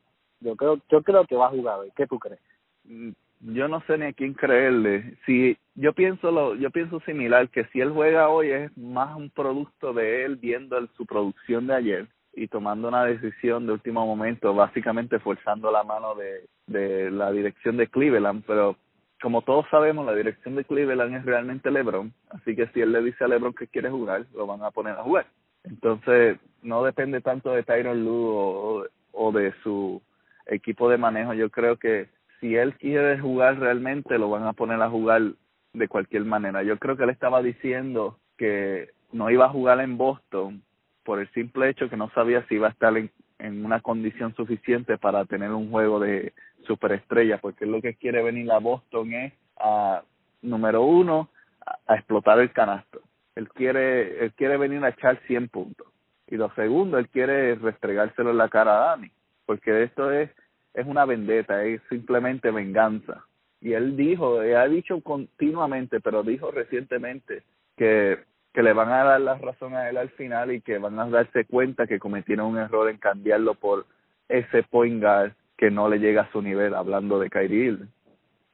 Yo 0.40 0.56
creo, 0.56 0.78
yo 0.88 1.02
creo 1.02 1.24
que 1.26 1.36
va 1.36 1.46
a 1.46 1.50
jugar 1.50 1.80
hoy. 1.80 1.92
¿Qué 1.94 2.06
tú 2.06 2.18
crees? 2.18 2.40
Mm, 2.90 3.10
yo 3.54 3.68
no 3.68 3.80
sé 3.86 3.96
ni 3.96 4.06
a 4.06 4.12
quién 4.12 4.34
creerle. 4.34 5.16
Si 5.24 5.56
yo 5.74 5.92
pienso 5.94 6.30
lo, 6.30 6.54
yo 6.56 6.70
pienso 6.70 7.00
similar 7.00 7.48
que 7.48 7.64
si 7.66 7.80
él 7.80 7.90
juega 7.90 8.28
hoy 8.28 8.50
es 8.50 8.76
más 8.76 9.16
un 9.16 9.30
producto 9.30 9.94
de 9.94 10.24
él 10.24 10.36
viendo 10.36 10.76
su 10.96 11.06
producción 11.06 11.66
de 11.66 11.74
ayer 11.74 12.08
y 12.34 12.48
tomando 12.48 12.88
una 12.88 13.04
decisión 13.04 13.66
de 13.66 13.72
último 13.72 14.04
momento, 14.06 14.54
básicamente 14.54 15.18
forzando 15.20 15.70
la 15.70 15.84
mano 15.84 16.14
de, 16.14 16.46
de 16.66 17.10
la 17.10 17.32
dirección 17.32 17.76
de 17.76 17.86
Cleveland, 17.88 18.44
pero 18.46 18.76
como 19.22 19.42
todos 19.42 19.66
sabemos, 19.70 20.06
la 20.06 20.14
dirección 20.14 20.54
de 20.56 20.64
Cleveland 20.64 21.16
es 21.16 21.24
realmente 21.24 21.70
LeBron, 21.70 22.12
así 22.30 22.56
que 22.56 22.66
si 22.68 22.80
él 22.80 22.92
le 22.92 23.02
dice 23.02 23.24
a 23.24 23.28
LeBron 23.28 23.52
que 23.54 23.66
quiere 23.68 23.90
jugar, 23.90 24.26
lo 24.34 24.46
van 24.46 24.62
a 24.62 24.70
poner 24.70 24.94
a 24.94 25.02
jugar. 25.02 25.26
Entonces, 25.64 26.38
no 26.62 26.84
depende 26.84 27.20
tanto 27.20 27.52
de 27.52 27.62
Tyron 27.62 28.02
Lue 28.02 28.30
o, 28.32 28.86
o 29.12 29.32
de 29.32 29.52
su 29.62 30.00
equipo 30.46 30.88
de 30.88 30.96
manejo. 30.96 31.34
Yo 31.34 31.50
creo 31.50 31.76
que 31.76 32.08
si 32.40 32.56
él 32.56 32.74
quiere 32.76 33.18
jugar 33.18 33.58
realmente, 33.58 34.18
lo 34.18 34.30
van 34.30 34.44
a 34.44 34.52
poner 34.52 34.80
a 34.80 34.90
jugar 34.90 35.22
de 35.72 35.88
cualquier 35.88 36.24
manera. 36.24 36.62
Yo 36.62 36.78
creo 36.78 36.96
que 36.96 37.04
él 37.04 37.10
estaba 37.10 37.42
diciendo 37.42 38.18
que 38.36 38.90
no 39.12 39.30
iba 39.30 39.46
a 39.46 39.50
jugar 39.50 39.80
en 39.80 39.98
Boston 39.98 40.62
por 41.04 41.20
el 41.20 41.30
simple 41.32 41.68
hecho 41.68 41.88
que 41.88 41.96
no 41.96 42.10
sabía 42.10 42.46
si 42.46 42.56
iba 42.56 42.68
a 42.68 42.70
estar 42.70 42.96
en, 42.96 43.10
en 43.38 43.64
una 43.64 43.80
condición 43.80 44.34
suficiente 44.34 44.98
para 44.98 45.24
tener 45.24 45.50
un 45.50 45.70
juego 45.70 46.00
de 46.00 46.32
superestrella, 46.66 47.38
porque 47.38 47.66
lo 47.66 47.80
que 47.80 47.94
quiere 47.94 48.22
venir 48.22 48.50
a 48.52 48.58
Boston 48.58 49.12
es 49.12 49.32
a, 49.58 50.02
número 50.42 50.82
uno, 50.82 51.28
a, 51.86 51.94
explotar 51.94 52.38
el 52.40 52.52
canasto. 52.52 53.00
Él 53.34 53.48
quiere, 53.48 54.24
él 54.24 54.32
quiere 54.32 54.56
venir 54.56 54.84
a 54.84 54.90
echar 54.90 55.20
100 55.26 55.48
puntos. 55.48 55.86
Y 56.26 56.36
lo 56.36 56.52
segundo, 56.54 56.98
él 56.98 57.08
quiere 57.08 57.54
restregárselo 57.56 58.30
en 58.30 58.38
la 58.38 58.48
cara 58.48 58.72
a 58.72 58.86
Dani, 58.90 59.10
porque 59.46 59.82
esto 59.82 60.10
es 60.12 60.30
es 60.74 60.86
una 60.86 61.04
vendetta, 61.04 61.64
es 61.64 61.80
simplemente 61.88 62.50
venganza. 62.50 63.24
Y 63.60 63.72
él 63.74 63.96
dijo, 63.96 64.40
ha 64.40 64.68
dicho 64.68 65.00
continuamente, 65.02 66.00
pero 66.00 66.22
dijo 66.22 66.50
recientemente 66.50 67.42
que, 67.76 68.18
que 68.54 68.62
le 68.62 68.72
van 68.72 68.90
a 68.90 69.04
dar 69.04 69.20
la 69.20 69.36
razón 69.36 69.74
a 69.74 69.88
él 69.88 69.98
al 69.98 70.10
final 70.10 70.52
y 70.52 70.60
que 70.60 70.78
van 70.78 70.98
a 70.98 71.08
darse 71.08 71.44
cuenta 71.44 71.86
que 71.86 71.98
cometieron 71.98 72.46
un 72.46 72.58
error 72.58 72.88
en 72.88 72.98
cambiarlo 72.98 73.54
por 73.54 73.86
ese 74.28 74.62
point 74.62 75.02
guard 75.02 75.32
que 75.58 75.70
no 75.70 75.88
le 75.88 75.98
llega 75.98 76.22
a 76.22 76.32
su 76.32 76.40
nivel, 76.40 76.74
hablando 76.74 77.18
de 77.18 77.28
Kyrie 77.28 77.66
Irving. 77.66 77.88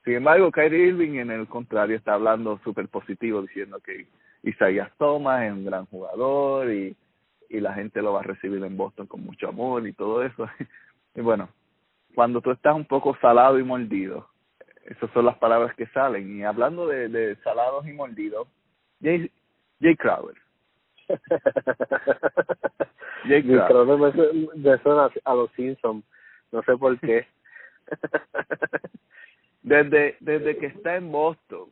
Sin 0.05 0.15
embargo, 0.15 0.51
Kyrie 0.51 0.89
Irving 0.89 1.19
en 1.19 1.31
el 1.31 1.47
contrario 1.47 1.97
está 1.97 2.15
hablando 2.15 2.59
súper 2.65 2.89
positivo, 2.89 3.43
diciendo 3.43 3.79
que 3.81 4.07
Isaías 4.43 4.91
Thomas 4.99 5.45
es 5.45 5.53
un 5.53 5.65
gran 5.65 5.87
jugador 5.87 6.73
y, 6.73 6.97
y 7.49 7.61
la 7.61 7.75
gente 7.75 8.03
lo 8.03 8.13
va 8.13 8.21
a 8.21 8.25
recibir 8.25 8.63
en 8.65 8.77
Boston 8.77 9.07
con 9.07 9.23
mucho 9.23 9.49
amor 9.49 9.87
y 9.87 9.93
todo 9.93 10.25
eso. 10.25 10.49
y 11.15 11.21
bueno, 11.21 11.49
cuando 12.17 12.41
tú 12.41 12.51
estás 12.51 12.75
un 12.75 12.87
poco 12.87 13.15
salado 13.21 13.59
y 13.59 13.63
mordido. 13.63 14.27
Esas 14.87 15.11
son 15.11 15.27
las 15.27 15.37
palabras 15.37 15.77
que 15.77 15.87
salen. 15.89 16.39
Y 16.39 16.45
hablando 16.45 16.87
de, 16.87 17.11
de 17.11 17.37
salados 17.45 17.87
y 17.87 17.93
mordidos, 17.93 18.49
Jay, 19.03 19.31
Jay 19.83 19.95
Crowder. 19.97 20.37
Jay 23.25 23.43
Crowder 23.43 23.99
me, 23.99 24.13
suena 24.79 25.11
a 25.27 25.35
los 25.35 25.51
Simpsons. 25.53 26.07
No 26.53 26.63
sé 26.63 26.75
por 26.79 26.99
qué. 27.01 27.27
desde, 29.63 30.17
desde 30.21 30.57
que 30.57 30.69
está 30.69 30.97
en 30.97 31.13
Boston, 31.13 31.69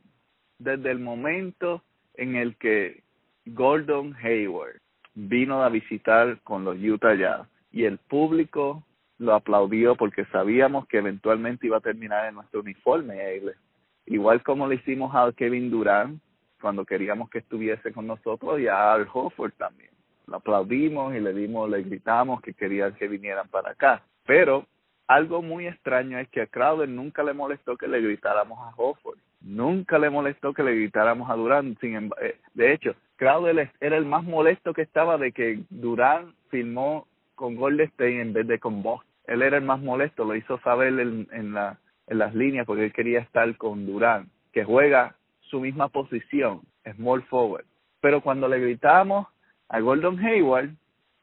desde 0.59 0.91
el 0.91 0.99
momento 0.99 1.81
en 2.13 2.35
el 2.35 2.55
que 2.57 3.01
Gordon 3.47 4.15
Hayward 4.21 4.79
vino 5.15 5.63
a 5.63 5.69
visitar 5.69 6.39
con 6.41 6.65
los 6.65 6.77
Utah 6.77 7.15
Jazz 7.15 7.47
y 7.71 7.85
el 7.85 7.97
público 7.97 8.83
lo 9.17 9.33
aplaudió 9.33 9.95
porque 9.95 10.25
sabíamos 10.25 10.87
que 10.87 10.97
eventualmente 10.97 11.67
iba 11.67 11.77
a 11.77 11.81
terminar 11.81 12.27
en 12.27 12.35
nuestro 12.35 12.59
uniforme, 12.59 13.41
igual 14.05 14.43
como 14.43 14.67
le 14.67 14.75
hicimos 14.75 15.15
a 15.15 15.31
Kevin 15.31 15.71
Durant 15.71 16.21
cuando 16.59 16.85
queríamos 16.85 17.29
que 17.29 17.39
estuviese 17.39 17.93
con 17.93 18.07
nosotros 18.07 18.59
y 18.59 18.67
a 18.67 18.93
Al 18.93 19.07
Hofford 19.11 19.53
también. 19.53 19.91
Lo 20.27 20.37
aplaudimos 20.37 21.13
y 21.15 21.19
le 21.19 21.33
dimos, 21.33 21.69
le 21.69 21.83
gritamos 21.83 22.41
que 22.41 22.53
querían 22.53 22.95
que 22.95 23.07
vinieran 23.07 23.47
para 23.49 23.71
acá. 23.71 24.01
Pero 24.25 24.65
algo 25.07 25.43
muy 25.43 25.67
extraño 25.67 26.17
es 26.17 26.27
que 26.29 26.41
a 26.41 26.47
Crowder 26.47 26.89
nunca 26.89 27.21
le 27.21 27.33
molestó 27.33 27.77
que 27.77 27.87
le 27.87 28.01
gritáramos 28.01 28.57
a 28.59 28.73
Hofford. 28.75 29.19
Nunca 29.41 29.99
le 29.99 30.09
molestó 30.09 30.53
que 30.53 30.63
le 30.63 30.73
gritáramos 30.73 31.29
a 31.29 31.35
Durán. 31.35 31.77
Sin 31.79 32.09
eh, 32.19 32.39
de 32.55 32.73
hecho, 32.73 32.95
Crowder 33.17 33.71
era 33.79 33.97
el 33.97 34.05
más 34.05 34.23
molesto 34.23 34.73
que 34.73 34.81
estaba 34.81 35.19
de 35.19 35.31
que 35.31 35.59
Durán 35.69 36.33
filmó 36.49 37.05
con 37.35 37.55
Golden 37.55 37.87
State 37.87 38.21
en 38.21 38.33
vez 38.33 38.47
de 38.47 38.59
con 38.59 38.81
Boston. 38.81 39.09
Él 39.27 39.41
era 39.41 39.57
el 39.57 39.63
más 39.63 39.81
molesto, 39.81 40.23
lo 40.23 40.35
hizo 40.35 40.59
saber 40.59 40.99
en, 40.99 41.27
en, 41.31 41.53
la, 41.53 41.79
en 42.07 42.17
las 42.17 42.33
líneas 42.35 42.65
porque 42.65 42.85
él 42.85 42.93
quería 42.93 43.19
estar 43.19 43.55
con 43.57 43.85
Durán, 43.85 44.29
que 44.53 44.63
juega 44.63 45.15
su 45.41 45.59
misma 45.59 45.89
posición, 45.89 46.61
small 46.95 47.23
forward. 47.23 47.65
Pero 48.01 48.21
cuando 48.21 48.47
le 48.47 48.59
gritamos 48.59 49.27
a 49.69 49.79
Gordon 49.79 50.19
Hayward, 50.19 50.69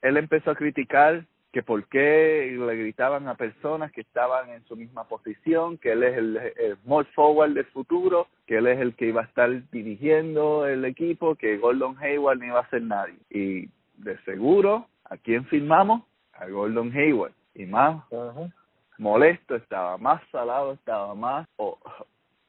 él 0.03 0.17
empezó 0.17 0.51
a 0.51 0.57
criticar 0.57 1.25
que 1.53 1.63
por 1.63 1.87
qué 1.87 2.57
le 2.59 2.77
gritaban 2.77 3.29
a 3.29 3.37
personas 3.37 3.93
que 3.93 4.01
estaban 4.01 4.49
en 4.51 4.65
su 4.65 4.75
misma 4.75 5.05
posición, 5.05 5.77
que 5.77 5.93
él 5.93 6.03
es 6.03 6.17
el, 6.17 6.77
small 6.83 7.05
forward 7.15 7.53
del 7.53 7.67
futuro, 7.67 8.27
que 8.47 8.57
él 8.57 8.67
es 8.67 8.81
el 8.81 8.95
que 8.95 9.09
iba 9.09 9.21
a 9.21 9.27
estar 9.27 9.71
dirigiendo 9.71 10.67
el 10.67 10.85
equipo, 10.87 11.35
que 11.35 11.59
Gordon 11.59 11.97
Hayward 12.01 12.39
no 12.39 12.47
iba 12.47 12.61
a 12.61 12.71
ser 12.71 12.83
nadie. 12.83 13.17
Y 13.29 13.69
de 13.99 14.19
seguro, 14.25 14.89
¿a 15.13 15.17
quién 15.19 15.45
firmamos? 15.47 16.03
A 16.33 16.47
Gordon 16.49 16.93
Hayward. 16.93 17.33
Y 17.55 17.67
más 17.67 18.03
molesto 18.99 19.57
estaba, 19.57 19.99
más 19.99 20.23
salado 20.31 20.73
estaba, 20.73 21.15
más... 21.15 21.47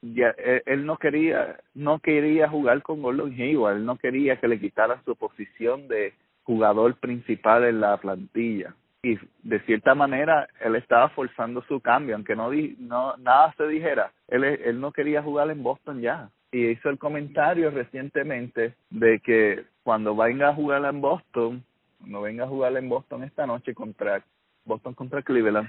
ya, 0.00 0.34
él, 0.66 0.86
no 0.86 0.96
quería 0.96 1.58
no 1.74 1.98
quería 1.98 2.48
jugar 2.48 2.82
con 2.82 3.02
Gordon 3.02 3.32
Hayward, 3.32 3.76
él 3.76 3.84
no 3.84 3.96
quería 3.96 4.40
que 4.40 4.48
le 4.48 4.60
quitaran 4.60 5.04
su 5.04 5.14
posición 5.16 5.88
de 5.88 6.14
jugador 6.44 6.94
principal 6.96 7.64
en 7.64 7.80
la 7.80 7.96
plantilla 7.96 8.74
y 9.04 9.18
de 9.42 9.60
cierta 9.60 9.94
manera 9.94 10.48
él 10.60 10.76
estaba 10.76 11.10
forzando 11.10 11.62
su 11.68 11.80
cambio, 11.80 12.14
aunque 12.14 12.34
no, 12.34 12.50
di, 12.50 12.76
no 12.78 13.16
nada 13.18 13.54
se 13.56 13.66
dijera, 13.68 14.10
él, 14.28 14.44
él 14.44 14.80
no 14.80 14.92
quería 14.92 15.22
jugar 15.22 15.50
en 15.50 15.62
Boston 15.62 16.00
ya. 16.00 16.30
Y 16.50 16.68
hizo 16.68 16.88
el 16.88 16.98
comentario 16.98 17.70
recientemente 17.70 18.74
de 18.90 19.20
que 19.20 19.64
cuando 19.82 20.16
venga 20.16 20.48
a 20.48 20.54
jugar 20.54 20.84
en 20.84 21.00
Boston, 21.00 21.64
no 22.06 22.22
venga 22.22 22.44
a 22.44 22.48
jugar 22.48 22.76
en 22.76 22.88
Boston 22.88 23.24
esta 23.24 23.46
noche 23.46 23.74
contra 23.74 24.24
Boston 24.64 24.94
contra 24.94 25.22
Cleveland, 25.22 25.68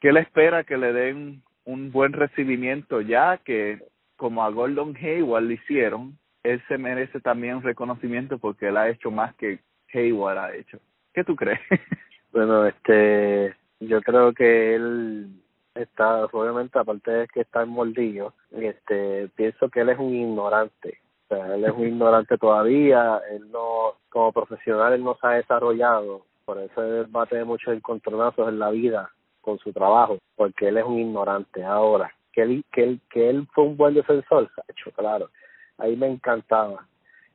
que 0.00 0.08
él 0.08 0.16
espera 0.16 0.64
que 0.64 0.76
le 0.76 0.92
den 0.92 1.42
un 1.64 1.92
buen 1.92 2.12
recibimiento 2.12 3.00
ya 3.00 3.38
que 3.38 3.78
como 4.16 4.42
a 4.42 4.50
Gordon 4.50 4.96
Hayward 4.96 5.44
le 5.44 5.54
hicieron, 5.54 6.18
él 6.42 6.62
se 6.68 6.78
merece 6.78 7.20
también 7.20 7.56
un 7.56 7.62
reconocimiento 7.62 8.38
porque 8.38 8.68
él 8.68 8.76
ha 8.76 8.88
hecho 8.88 9.10
más 9.10 9.34
que 9.36 9.58
Hayward 9.92 10.38
ha 10.38 10.54
hecho. 10.54 10.78
¿Qué 11.12 11.24
tú 11.24 11.36
crees? 11.36 11.60
Bueno, 12.32 12.64
este, 12.64 13.54
yo 13.78 14.00
creo 14.00 14.32
que 14.32 14.74
él 14.74 15.28
está, 15.74 16.24
obviamente, 16.24 16.78
aparte 16.78 17.10
de 17.10 17.28
que 17.28 17.42
está 17.42 17.62
en 17.62 17.68
moldillo, 17.68 18.32
este, 18.52 19.28
pienso 19.36 19.68
que 19.68 19.80
él 19.80 19.90
es 19.90 19.98
un 19.98 20.14
ignorante. 20.14 21.01
Él 21.36 21.64
es 21.64 21.72
un 21.72 21.86
ignorante 21.86 22.38
todavía, 22.38 23.20
él 23.30 23.50
no, 23.50 23.94
como 24.10 24.32
profesional, 24.32 24.92
él 24.92 25.04
no 25.04 25.16
se 25.20 25.26
ha 25.26 25.30
desarrollado, 25.30 26.22
por 26.44 26.58
eso 26.58 26.82
él 26.82 27.06
tener 27.28 27.44
muchos 27.44 27.74
encontronazos 27.74 28.48
en 28.48 28.58
la 28.58 28.70
vida 28.70 29.10
con 29.40 29.58
su 29.58 29.72
trabajo, 29.72 30.18
porque 30.36 30.68
él 30.68 30.78
es 30.78 30.84
un 30.84 30.98
ignorante. 30.98 31.64
Ahora, 31.64 32.12
que 32.32 32.42
él, 32.42 32.64
que 32.72 32.82
él, 32.82 33.00
que 33.10 33.28
él 33.28 33.46
fue 33.52 33.64
un 33.64 33.76
buen 33.76 33.94
defensor, 33.94 34.50
hecho, 34.68 34.90
claro, 34.92 35.30
ahí 35.78 35.96
me 35.96 36.08
encantaba. 36.08 36.86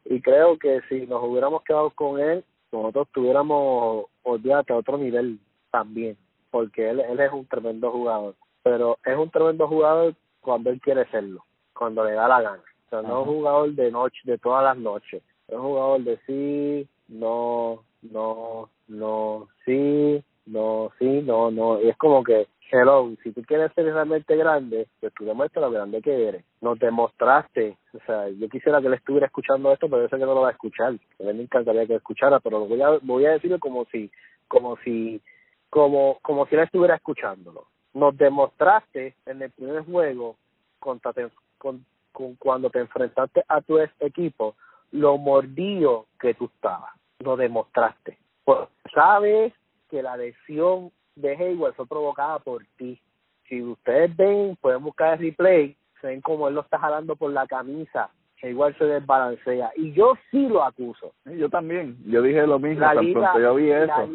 Y 0.05 0.21
creo 0.21 0.57
que 0.57 0.81
si 0.89 1.05
nos 1.05 1.23
hubiéramos 1.23 1.63
quedado 1.63 1.89
con 1.91 2.19
él, 2.19 2.43
nosotros 2.71 3.07
tuviéramos, 3.13 4.05
olvídate, 4.23 4.73
a 4.73 4.77
otro 4.77 4.97
nivel 4.97 5.39
también, 5.71 6.17
porque 6.49 6.89
él, 6.89 6.99
él 7.01 7.19
es 7.19 7.31
un 7.31 7.45
tremendo 7.45 7.91
jugador, 7.91 8.35
pero 8.63 8.97
es 9.05 9.17
un 9.17 9.29
tremendo 9.29 9.67
jugador 9.67 10.15
cuando 10.41 10.69
él 10.69 10.79
quiere 10.81 11.09
serlo, 11.11 11.43
cuando 11.73 12.03
le 12.05 12.13
da 12.13 12.27
la 12.27 12.41
gana. 12.41 12.63
O 12.87 12.89
sea, 12.89 13.01
no 13.01 13.21
es 13.21 13.27
jugador 13.27 13.71
de 13.73 13.91
noche, 13.91 14.19
de 14.23 14.37
todas 14.37 14.63
las 14.63 14.77
noches, 14.77 15.21
es 15.47 15.55
un 15.55 15.61
jugador 15.61 16.01
de 16.01 16.17
sí, 16.25 16.87
no, 17.09 17.83
no, 18.01 18.69
no, 18.87 19.47
sí, 19.65 20.23
no, 20.45 20.91
sí, 20.97 21.21
no, 21.23 21.51
no, 21.51 21.81
y 21.81 21.89
es 21.89 21.97
como 21.97 22.23
que 22.23 22.47
hello, 22.71 23.13
si 23.23 23.31
tú 23.31 23.41
quieres 23.43 23.71
ser 23.73 23.85
realmente 23.85 24.35
grande, 24.35 24.87
pues 24.99 25.13
tú 25.13 25.25
demuestras 25.25 25.63
lo 25.63 25.71
grande 25.71 26.01
que 26.01 26.27
eres. 26.27 26.43
Nos 26.61 26.77
demostraste, 26.79 27.77
o 27.93 27.99
sea, 28.05 28.29
yo 28.29 28.49
quisiera 28.49 28.81
que 28.81 28.87
él 28.87 28.93
estuviera 28.93 29.27
escuchando 29.27 29.71
esto, 29.71 29.89
pero 29.89 30.03
yo 30.03 30.09
sé 30.09 30.17
que 30.17 30.25
no 30.25 30.33
lo 30.33 30.41
va 30.41 30.49
a 30.49 30.51
escuchar. 30.51 30.89
A 30.89 31.23
mí 31.23 31.33
me 31.33 31.43
encantaría 31.43 31.85
que 31.85 31.93
lo 31.93 31.97
escuchara, 31.97 32.39
pero 32.39 32.59
lo 32.59 32.65
voy 32.67 32.81
a, 32.81 32.97
voy 33.01 33.25
a 33.25 33.31
decirlo 33.31 33.59
como 33.59 33.85
si, 33.85 34.11
como 34.47 34.77
si, 34.77 35.21
como, 35.69 36.19
como 36.21 36.45
si 36.47 36.55
él 36.55 36.61
estuviera 36.61 36.95
escuchándolo. 36.95 37.67
Nos 37.93 38.17
demostraste 38.17 39.15
en 39.25 39.41
el 39.41 39.51
primer 39.51 39.83
juego 39.85 40.35
contra 40.79 41.13
con, 41.57 41.85
con, 42.17 42.35
cuando 42.35 42.71
te 42.71 42.79
enfrentaste 42.79 43.43
a 43.47 43.61
tu 43.61 43.77
equipo 43.99 44.55
lo 44.91 45.19
mordido 45.19 46.07
que 46.19 46.33
tú 46.33 46.45
estabas. 46.45 46.89
Lo 47.19 47.37
demostraste. 47.37 48.17
Pues 48.43 48.69
sabes 48.91 49.53
que 49.87 50.01
la 50.01 50.17
lesión 50.17 50.91
de 51.15 51.35
Hayward 51.35 51.75
fue 51.75 51.85
provocada 51.85 52.39
por 52.39 52.65
ti. 52.77 52.99
Si 53.47 53.61
ustedes 53.61 54.17
ven, 54.17 54.57
pueden 54.59 54.83
buscar 54.83 55.13
el 55.13 55.19
replay, 55.19 55.77
se 56.01 56.07
ven 56.07 56.21
como 56.21 56.47
él 56.47 56.55
lo 56.55 56.61
está 56.61 56.79
jalando 56.79 57.15
por 57.15 57.31
la 57.31 57.45
camisa. 57.45 58.09
Hayward 58.41 58.75
se 58.79 58.85
desbalancea. 58.85 59.71
Y 59.75 59.93
yo 59.93 60.15
sí 60.31 60.47
lo 60.47 60.63
acuso. 60.63 61.13
Yo 61.25 61.49
también. 61.49 61.97
Yo 62.07 62.23
dije 62.23 62.47
lo 62.47 62.57
mismo. 62.57 62.81
La 62.81 62.95
liga, 62.95 63.33
yo 63.39 63.55
vi 63.55 63.69
eso. 63.69 64.09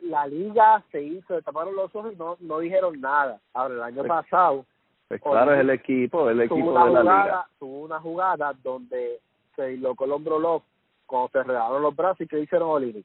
La, 0.00 0.26
liga 0.26 0.82
se 0.90 1.00
hizo, 1.02 1.36
se 1.36 1.42
taparon 1.42 1.76
los 1.76 1.94
ojos 1.94 2.12
y 2.12 2.16
no, 2.16 2.36
no 2.40 2.58
dijeron 2.58 3.00
nada. 3.00 3.38
Ahora, 3.54 3.74
el 3.74 3.82
año 3.82 4.04
pasado. 4.04 4.64
Pues 5.10 5.20
claro, 5.20 5.52
es 5.52 5.60
el 5.60 5.70
equipo, 5.70 6.30
el 6.30 6.40
equipo 6.40 6.72
de 6.72 6.90
la 6.92 7.02
liga. 7.02 7.46
Tuvo 7.58 7.80
una 7.80 8.00
jugada 8.00 8.54
donde 8.62 9.20
se 9.54 9.66
dislocó 9.66 10.06
el 10.06 10.12
hombro 10.12 10.38
loco 10.38 10.64
cuando 11.04 11.28
se 11.28 11.42
regaron 11.42 11.82
los 11.82 11.94
brazos 11.94 12.22
y 12.22 12.26
que 12.26 12.40
hicieron 12.40 12.70
Olini. 12.70 13.04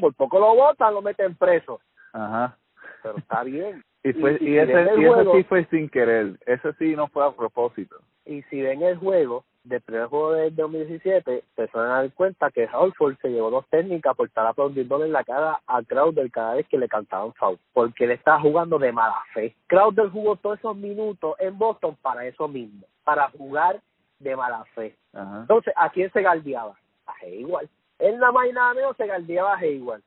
por 0.00 0.14
poco 0.14 0.40
lo 0.40 0.54
botan, 0.54 0.94
lo 0.94 1.02
meten 1.02 1.36
preso. 1.36 1.80
Ajá 2.12 2.56
pero 3.02 3.18
está 3.18 3.42
bien. 3.42 3.84
Y, 4.04 4.12
fue, 4.14 4.38
y, 4.40 4.58
ese, 4.58 4.88
sí 5.32 5.44
fue 5.44 5.64
sin 5.66 5.88
querer, 5.88 6.38
ese 6.46 6.72
sí 6.74 6.96
no 6.96 7.08
fue 7.08 7.24
a 7.26 7.30
propósito. 7.30 7.96
Y 8.26 8.42
si 8.42 8.60
ven 8.62 8.82
el 8.82 8.96
juego, 8.98 9.44
del 9.64 9.80
primer 9.80 10.06
juego 10.06 10.32
del 10.32 10.54
2017, 10.56 11.44
se 11.54 11.66
van 11.72 11.90
a 11.90 12.02
dar 12.02 12.12
cuenta 12.12 12.50
que 12.50 12.68
Ford 12.68 13.14
se 13.20 13.28
llevó 13.28 13.50
dos 13.50 13.66
técnicas 13.68 14.16
por 14.16 14.26
estar 14.26 14.46
aplaudiéndole 14.46 15.06
en 15.06 15.12
la 15.12 15.22
cara 15.22 15.60
a 15.66 15.82
Crowder 15.82 16.30
cada 16.30 16.54
vez 16.54 16.66
que 16.68 16.78
le 16.78 16.88
cantaban 16.88 17.32
foul, 17.34 17.58
porque 17.72 18.04
él 18.04 18.10
estaba 18.10 18.40
jugando 18.40 18.78
de 18.78 18.92
mala 18.92 19.22
fe. 19.32 19.54
Crowder 19.68 20.08
jugó 20.08 20.36
todos 20.36 20.58
esos 20.58 20.76
minutos 20.76 21.36
en 21.38 21.56
Boston 21.56 21.96
para 22.02 22.26
eso 22.26 22.48
mismo, 22.48 22.86
para 23.04 23.30
jugar 23.30 23.80
de 24.18 24.36
mala 24.36 24.64
fe. 24.74 24.96
Entonces, 25.14 25.72
¿a 25.76 25.90
quién 25.90 26.10
se 26.12 26.22
galdeaba? 26.22 26.76
A 27.06 27.12
Hayward. 27.22 27.68
En 27.98 28.18
la 28.18 28.32
mañana 28.32 28.74
menos 28.74 28.96
se 28.96 29.06
galdeaba 29.06 29.54
a 29.54 29.58
Hayward 29.58 30.02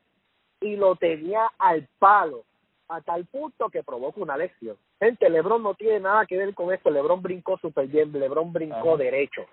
y 0.60 0.76
lo 0.76 0.96
tenía 0.96 1.50
al 1.58 1.88
palo 2.00 2.44
a 2.88 3.02
tal 3.02 3.26
punto 3.26 3.70
que 3.70 3.84
provoca 3.84 4.22
una 4.22 4.38
lesión. 4.38 4.78
Gente, 5.00 5.30
Lebron 5.30 5.64
no 5.64 5.74
tiene 5.74 6.00
nada 6.00 6.26
que 6.26 6.38
ver 6.38 6.54
con 6.54 6.74
esto. 6.74 6.90
Lebron 6.90 7.22
brincó 7.22 7.58
súper 7.58 7.88
bien, 7.88 8.12
Lebron 8.12 8.54
brincó 8.54 8.98
derecho. 8.98 9.46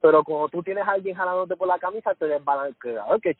Pero 0.00 0.22
como 0.24 0.48
tú 0.48 0.62
tienes 0.62 0.86
a 0.86 0.92
alguien 0.92 1.16
jalándote 1.16 1.56
por 1.56 1.68
la 1.68 1.78
camisa, 1.78 2.14
te 2.14 2.26
desbalancea. 2.26 3.04
Que 3.22 3.36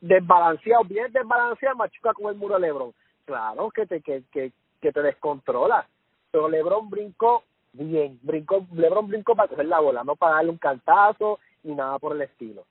desbalanceado, 0.00 0.84
bien 0.84 1.12
desbalanceado, 1.12 1.76
machuca 1.76 2.12
con 2.12 2.26
el 2.26 2.36
muro 2.36 2.54
de 2.54 2.60
Lebron. 2.60 2.92
Claro 3.24 3.70
que 3.70 3.86
te, 3.86 4.00
que, 4.00 4.22
que, 4.30 4.52
que 4.80 4.92
te 4.92 5.02
descontrola. 5.02 5.86
Pero 6.30 6.48
Lebron 6.48 6.90
brincó 6.90 7.44
bien, 7.72 8.18
brincó, 8.22 8.66
Lebron 8.72 9.08
brincó 9.08 9.34
para 9.34 9.48
coger 9.48 9.66
la 9.66 9.80
bola, 9.80 10.04
no 10.04 10.16
para 10.16 10.36
darle 10.36 10.50
un 10.50 10.58
cantazo 10.58 11.38
ni 11.62 11.74
nada 11.74 11.98
por 11.98 12.14
el 12.14 12.22
estilo. 12.22 12.64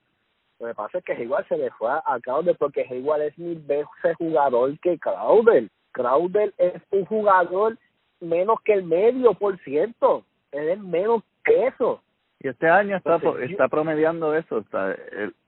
Lo 0.64 0.70
que 0.70 0.76
pasa 0.76 0.98
es 1.00 1.04
que 1.04 1.22
igual 1.22 1.46
se 1.50 1.58
le 1.58 1.70
fue 1.72 1.92
a 1.92 2.20
Crowder 2.22 2.56
porque 2.58 2.88
igual 2.90 3.22
es 3.22 3.38
mil 3.38 3.60
veces 3.60 4.16
jugador 4.18 4.80
que 4.80 4.98
Crowder. 4.98 5.68
Crowder 5.92 6.54
es 6.58 6.82
un 6.92 7.04
jugador 7.04 7.78
menos 8.22 8.62
que 8.64 8.72
el 8.72 8.86
medio 8.86 9.34
por 9.34 9.60
ciento. 9.60 10.24
Él 10.54 10.70
es 10.70 10.80
menos 10.80 11.22
que 11.44 11.68
eso. 11.68 12.02
Y 12.40 12.48
este 12.48 12.70
año 12.70 12.96
está 12.96 13.20
está 13.42 13.68
promediando 13.68 14.34
eso. 14.34 14.60
Está, 14.60 14.96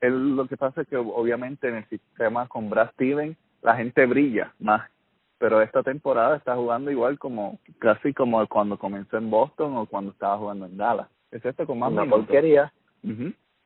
él, 0.01 0.36
lo 0.36 0.47
que 0.47 0.58
pasa 0.58 0.82
es 0.82 0.88
que 0.89 0.97
obviamente 0.97 1.69
en 1.69 1.75
el 1.75 1.86
sistema 1.88 2.49
con 2.49 2.69
Brad 2.69 2.91
Steven 2.91 3.38
la 3.62 3.78
gente 3.78 4.06
brilla 4.06 4.54
más. 4.60 4.91
pero 5.38 5.62
esta 5.62 5.82
temporada 5.82 6.36
está 6.36 6.56
jugando 6.56 6.91
igual 6.91 7.17
como 7.17 7.58
casi 7.80 8.13
como 8.13 8.45
cuando 8.47 8.78
comenzó 8.78 9.15
en 9.15 9.30
Boston 9.30 9.78
o 9.78 9.86
cuando 9.86 10.12
estaba 10.12 10.38
jugando 10.38 10.65
en 10.65 10.75
Dallas. 10.75 11.08
Es 11.32 11.45
esto 11.45 11.65
con 11.65 11.80
más 11.80 11.93
una 11.93 12.06
porquería. 12.06 12.73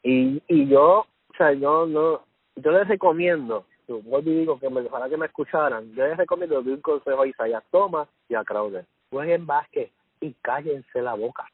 Y 0.03 0.43
y 0.47 0.67
yo, 0.67 1.05
o 1.29 1.37
sea, 1.37 1.53
yo 1.53 1.85
no 1.85 2.21
yo 2.55 2.71
les 2.71 2.87
recomiendo, 2.87 3.65
vuelvo 3.87 4.29
y 4.29 4.39
digo 4.39 4.59
que 4.59 4.69
me 4.69 4.81
ojalá 4.81 5.09
que 5.09 5.17
me 5.17 5.27
escucharan, 5.27 5.93
yo 5.93 6.05
les 6.05 6.17
recomiendo 6.17 6.61
de 6.61 6.73
un 6.73 6.81
consejo 6.81 7.21
a 7.21 7.27
Isaiah 7.27 7.63
Thomas 7.71 8.07
y 8.27 8.35
a 8.35 8.43
Crowder. 8.43 8.85
Jueguen 9.11 9.45
básquet 9.45 9.91
y 10.21 10.33
cállense 10.41 11.01
la 11.01 11.13
boca. 11.13 11.45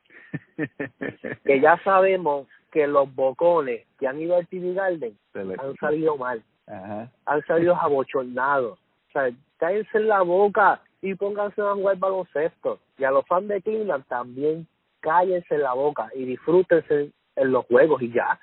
que 1.46 1.62
ya 1.62 1.80
sabemos 1.84 2.48
que 2.72 2.88
los 2.88 3.14
bocones 3.14 3.86
que 4.00 4.08
han 4.08 4.20
ido 4.20 4.36
al 4.36 4.48
TV 4.48 4.74
Garden 4.74 5.18
han 5.34 5.76
salido 5.78 6.18
mal. 6.18 6.44
Han 6.68 7.46
salido 7.46 7.76
abochornados. 7.76 8.80
O 9.10 9.12
sea, 9.14 9.30
cállense 9.58 9.98
en 9.98 10.08
la 10.08 10.22
boca 10.24 10.82
y 11.02 11.14
pónganse 11.16 11.62
a 11.62 11.74
jugar 11.74 11.98
baloncesto. 11.98 12.80
Y 12.98 13.04
a 13.04 13.12
los 13.12 13.26
fans 13.28 13.48
de 13.48 13.62
Cleveland 13.62 14.06
también 14.08 14.68
cállense 15.00 15.56
en 15.56 15.62
la 15.62 15.74
boca 15.74 16.10
y 16.16 16.26
disfrútense 16.26 17.12
en 17.36 17.52
los 17.52 17.66
juegos 17.68 18.02
y 18.02 18.12
ya. 18.12 18.40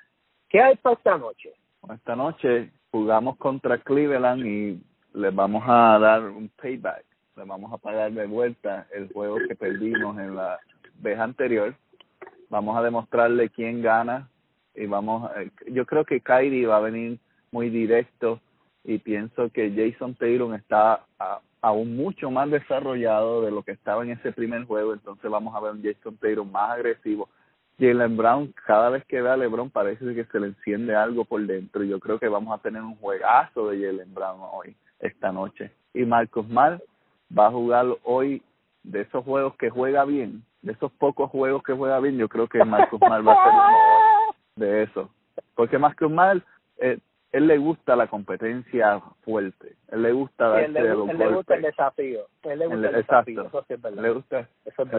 ¿Qué 0.53 0.61
hay 0.61 0.75
para 0.75 0.93
esta 0.93 1.17
noche? 1.17 1.51
Esta 1.91 2.15
noche 2.15 2.69
jugamos 2.91 3.37
contra 3.37 3.79
Cleveland 3.79 4.45
y 4.45 4.83
les 5.15 5.33
vamos 5.33 5.63
a 5.65 5.97
dar 5.97 6.21
un 6.25 6.47
payback. 6.61 7.03
Les 7.35 7.47
vamos 7.47 7.73
a 7.73 7.79
pagar 7.79 8.11
de 8.11 8.27
vuelta 8.27 8.85
el 8.93 9.11
juego 9.11 9.37
que 9.47 9.55
perdimos 9.55 10.15
en 10.19 10.35
la 10.35 10.59
vez 10.99 11.17
anterior. 11.17 11.73
Vamos 12.51 12.77
a 12.77 12.83
demostrarle 12.83 13.49
quién 13.49 13.81
gana 13.81 14.29
y 14.75 14.85
vamos, 14.85 15.31
yo 15.71 15.87
creo 15.87 16.05
que 16.05 16.21
Kyrie 16.21 16.67
va 16.67 16.77
a 16.77 16.81
venir 16.81 17.17
muy 17.49 17.71
directo 17.71 18.39
y 18.83 18.99
pienso 18.99 19.49
que 19.49 19.71
Jason 19.71 20.13
Taylor 20.13 20.53
está 20.53 21.03
aún 21.61 21.95
mucho 21.95 22.29
más 22.29 22.51
desarrollado 22.51 23.41
de 23.41 23.49
lo 23.49 23.63
que 23.63 23.71
estaba 23.71 24.03
en 24.03 24.11
ese 24.11 24.31
primer 24.31 24.65
juego, 24.65 24.93
entonces 24.93 25.31
vamos 25.31 25.55
a 25.55 25.61
ver 25.61 25.71
un 25.71 25.81
Jason 25.81 26.15
Taylor 26.17 26.45
más 26.45 26.73
agresivo. 26.73 27.27
Jalen 27.79 28.15
Brown, 28.17 28.53
cada 28.65 28.89
vez 28.89 29.03
que 29.05 29.21
ve 29.21 29.29
a 29.29 29.37
LeBron 29.37 29.69
parece 29.69 30.13
que 30.13 30.25
se 30.25 30.39
le 30.39 30.47
enciende 30.47 30.95
algo 30.95 31.25
por 31.25 31.41
dentro. 31.45 31.83
Yo 31.83 31.99
creo 31.99 32.19
que 32.19 32.27
vamos 32.27 32.57
a 32.57 32.61
tener 32.61 32.81
un 32.81 32.95
juegazo 32.95 33.69
de 33.69 33.85
Jalen 33.85 34.13
Brown 34.13 34.39
hoy, 34.53 34.75
esta 34.99 35.31
noche. 35.31 35.71
Y 35.93 36.05
Marcos 36.05 36.47
Mal 36.47 36.81
va 37.37 37.47
a 37.47 37.51
jugar 37.51 37.85
hoy 38.03 38.41
de 38.83 39.01
esos 39.01 39.23
juegos 39.23 39.55
que 39.57 39.69
juega 39.69 40.05
bien, 40.05 40.43
de 40.61 40.73
esos 40.73 40.91
pocos 40.93 41.29
juegos 41.29 41.63
que 41.63 41.73
juega 41.73 41.99
bien, 41.99 42.17
yo 42.17 42.27
creo 42.29 42.47
que 42.47 42.63
Marcos 42.63 42.99
Mal 43.01 43.27
va 43.27 43.33
a 43.33 43.45
ser 43.45 44.33
de 44.55 44.83
eso. 44.83 45.09
Porque 45.55 45.77
Marcos 45.77 46.11
Mal 46.11 46.43
eh, 46.77 46.99
él 47.33 47.47
le 47.47 47.57
gusta 47.57 47.95
la 47.95 48.07
competencia 48.07 49.01
fuerte, 49.25 49.75
él 49.91 50.03
le 50.03 50.13
gusta 50.13 50.49
darse 50.49 50.65
él 50.65 50.73
le, 50.73 50.79
él 50.81 51.17
le 51.17 51.33
gusta 51.33 51.55
el 51.55 51.61
desafío, 51.63 52.27
él 52.43 52.59
le 52.59 52.67
gusta 52.67 52.89
el, 52.89 52.95
desafío, 52.95 53.41
eso 53.47 53.65
sí 53.67 53.73
es 53.73 53.81
verdad. 53.81 54.03
Le 54.03 54.09
gusta, 54.11 54.47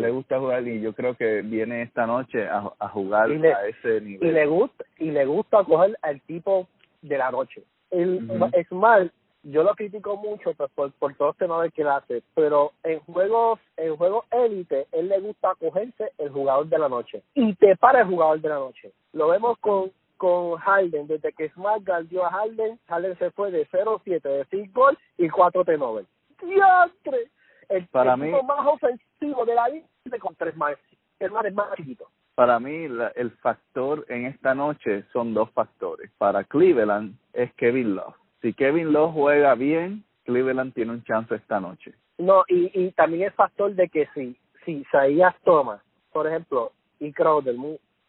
le 0.00 0.10
gusta 0.10 0.40
jugar 0.40 0.66
y 0.66 0.80
yo 0.80 0.92
creo 0.94 1.14
que 1.14 1.42
viene 1.42 1.82
esta 1.82 2.06
noche 2.06 2.46
a, 2.48 2.72
a 2.78 2.88
jugar 2.88 3.30
a 3.30 3.66
ese 3.68 4.00
nivel. 4.00 4.28
Y 4.28 4.32
le 4.32 4.46
gusta 4.46 4.84
y 4.98 5.12
le 5.12 5.24
gusta 5.24 5.62
coger 5.62 5.96
al 6.02 6.20
tipo 6.22 6.66
de 7.02 7.18
la 7.18 7.30
noche. 7.30 7.62
El, 7.92 8.28
Es 8.52 8.70
mal, 8.72 9.12
yo 9.44 9.62
lo 9.62 9.74
critico 9.76 10.16
mucho 10.16 10.54
pues, 10.54 10.70
por, 10.72 10.90
por 10.94 11.14
todo 11.14 11.30
este 11.30 11.46
no 11.46 11.62
que 11.70 11.82
él 11.82 11.88
hace, 11.88 12.22
pero 12.34 12.72
en 12.82 12.98
juegos 13.00 13.60
en 13.76 13.96
juegos 13.96 14.24
élite 14.32 14.88
él 14.90 15.08
le 15.08 15.20
gusta 15.20 15.54
cogerse 15.54 16.10
el 16.18 16.30
jugador 16.30 16.66
de 16.66 16.78
la 16.78 16.88
noche 16.88 17.22
y 17.34 17.54
te 17.54 17.76
para 17.76 18.00
el 18.00 18.08
jugador 18.08 18.40
de 18.40 18.48
la 18.48 18.56
noche. 18.56 18.90
Lo 19.12 19.28
vemos 19.28 19.56
con 19.58 19.92
con 20.24 20.56
Harden, 20.56 21.06
desde 21.06 21.34
que 21.34 21.50
Smart 21.50 21.84
dio 22.08 22.24
a 22.24 22.30
Harden, 22.30 22.80
Harden 22.88 23.18
se 23.18 23.30
fue 23.32 23.50
de 23.50 23.68
0-7 23.68 24.22
de 24.22 24.46
5 24.50 24.70
gol 24.72 24.98
y 25.18 25.28
4 25.28 25.64
de 25.64 25.76
Nobel. 25.76 26.06
¡Diantre! 26.40 27.28
El, 27.68 27.86
Para 27.88 28.16
mí, 28.16 28.30
más 28.30 28.66
ofensivo 28.66 29.44
de 29.44 29.54
la 29.54 29.68
vida 29.68 29.86
con 30.20 30.34
tres 30.36 30.56
más. 30.56 30.78
El 31.18 31.30
más 31.30 31.44
es 31.44 31.52
más 31.52 31.74
chiquito. 31.76 32.08
Para 32.34 32.58
mí, 32.58 32.88
la, 32.88 33.08
el 33.08 33.32
factor 33.32 34.06
en 34.08 34.24
esta 34.24 34.54
noche 34.54 35.04
son 35.12 35.34
dos 35.34 35.50
factores. 35.50 36.10
Para 36.16 36.44
Cleveland 36.44 37.18
es 37.34 37.52
Kevin 37.54 37.94
Love. 37.94 38.14
Si 38.40 38.54
Kevin 38.54 38.94
Love 38.94 39.12
juega 39.12 39.54
bien, 39.54 40.04
Cleveland 40.24 40.72
tiene 40.72 40.92
un 40.92 41.04
chance 41.04 41.34
esta 41.34 41.60
noche. 41.60 41.92
No, 42.16 42.44
y, 42.48 42.70
y 42.72 42.92
también 42.92 43.24
el 43.24 43.32
factor 43.32 43.74
de 43.74 43.90
que 43.90 44.08
si, 44.14 44.34
si 44.64 44.72
Isaías 44.72 45.34
toma, 45.44 45.82
por 46.14 46.26
ejemplo, 46.26 46.72
y 46.98 47.12
Crowder, 47.12 47.56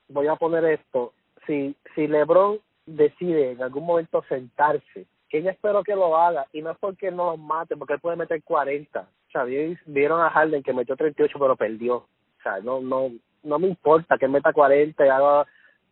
voy 0.08 0.28
a 0.28 0.36
poner 0.36 0.64
esto, 0.66 1.14
si, 1.46 1.76
si 1.94 2.08
LeBron 2.08 2.60
decide 2.86 3.52
en 3.52 3.64
algún 3.64 3.86
momento 3.86 4.24
sentarse, 4.30 5.06
que 5.30 5.42
yo 5.42 5.50
espero 5.50 5.84
que 5.84 5.96
lo 5.96 6.16
haga, 6.18 6.46
y 6.54 6.62
no 6.62 6.72
es 6.72 6.78
porque 6.78 7.12
no 7.12 7.32
lo 7.32 7.38
mate, 7.38 7.76
porque 7.76 7.94
él 7.94 8.00
puede 8.00 8.16
meter 8.16 8.44
40. 8.44 9.02
O 9.02 9.32
sea, 9.32 9.44
vieron 9.86 10.22
a 10.22 10.30
Harden 10.30 10.64
que 10.64 10.74
metió 10.74 10.96
38 10.96 11.38
pero 11.40 11.56
perdió. 11.56 11.96
O 11.96 12.08
sea, 12.44 12.60
no, 12.60 12.80
no, 12.80 13.12
no 13.44 13.60
me 13.60 13.68
importa 13.68 14.18
que 14.18 14.28
meta 14.28 14.54
40 14.54 15.06
y 15.06 15.10
haga 15.10 15.46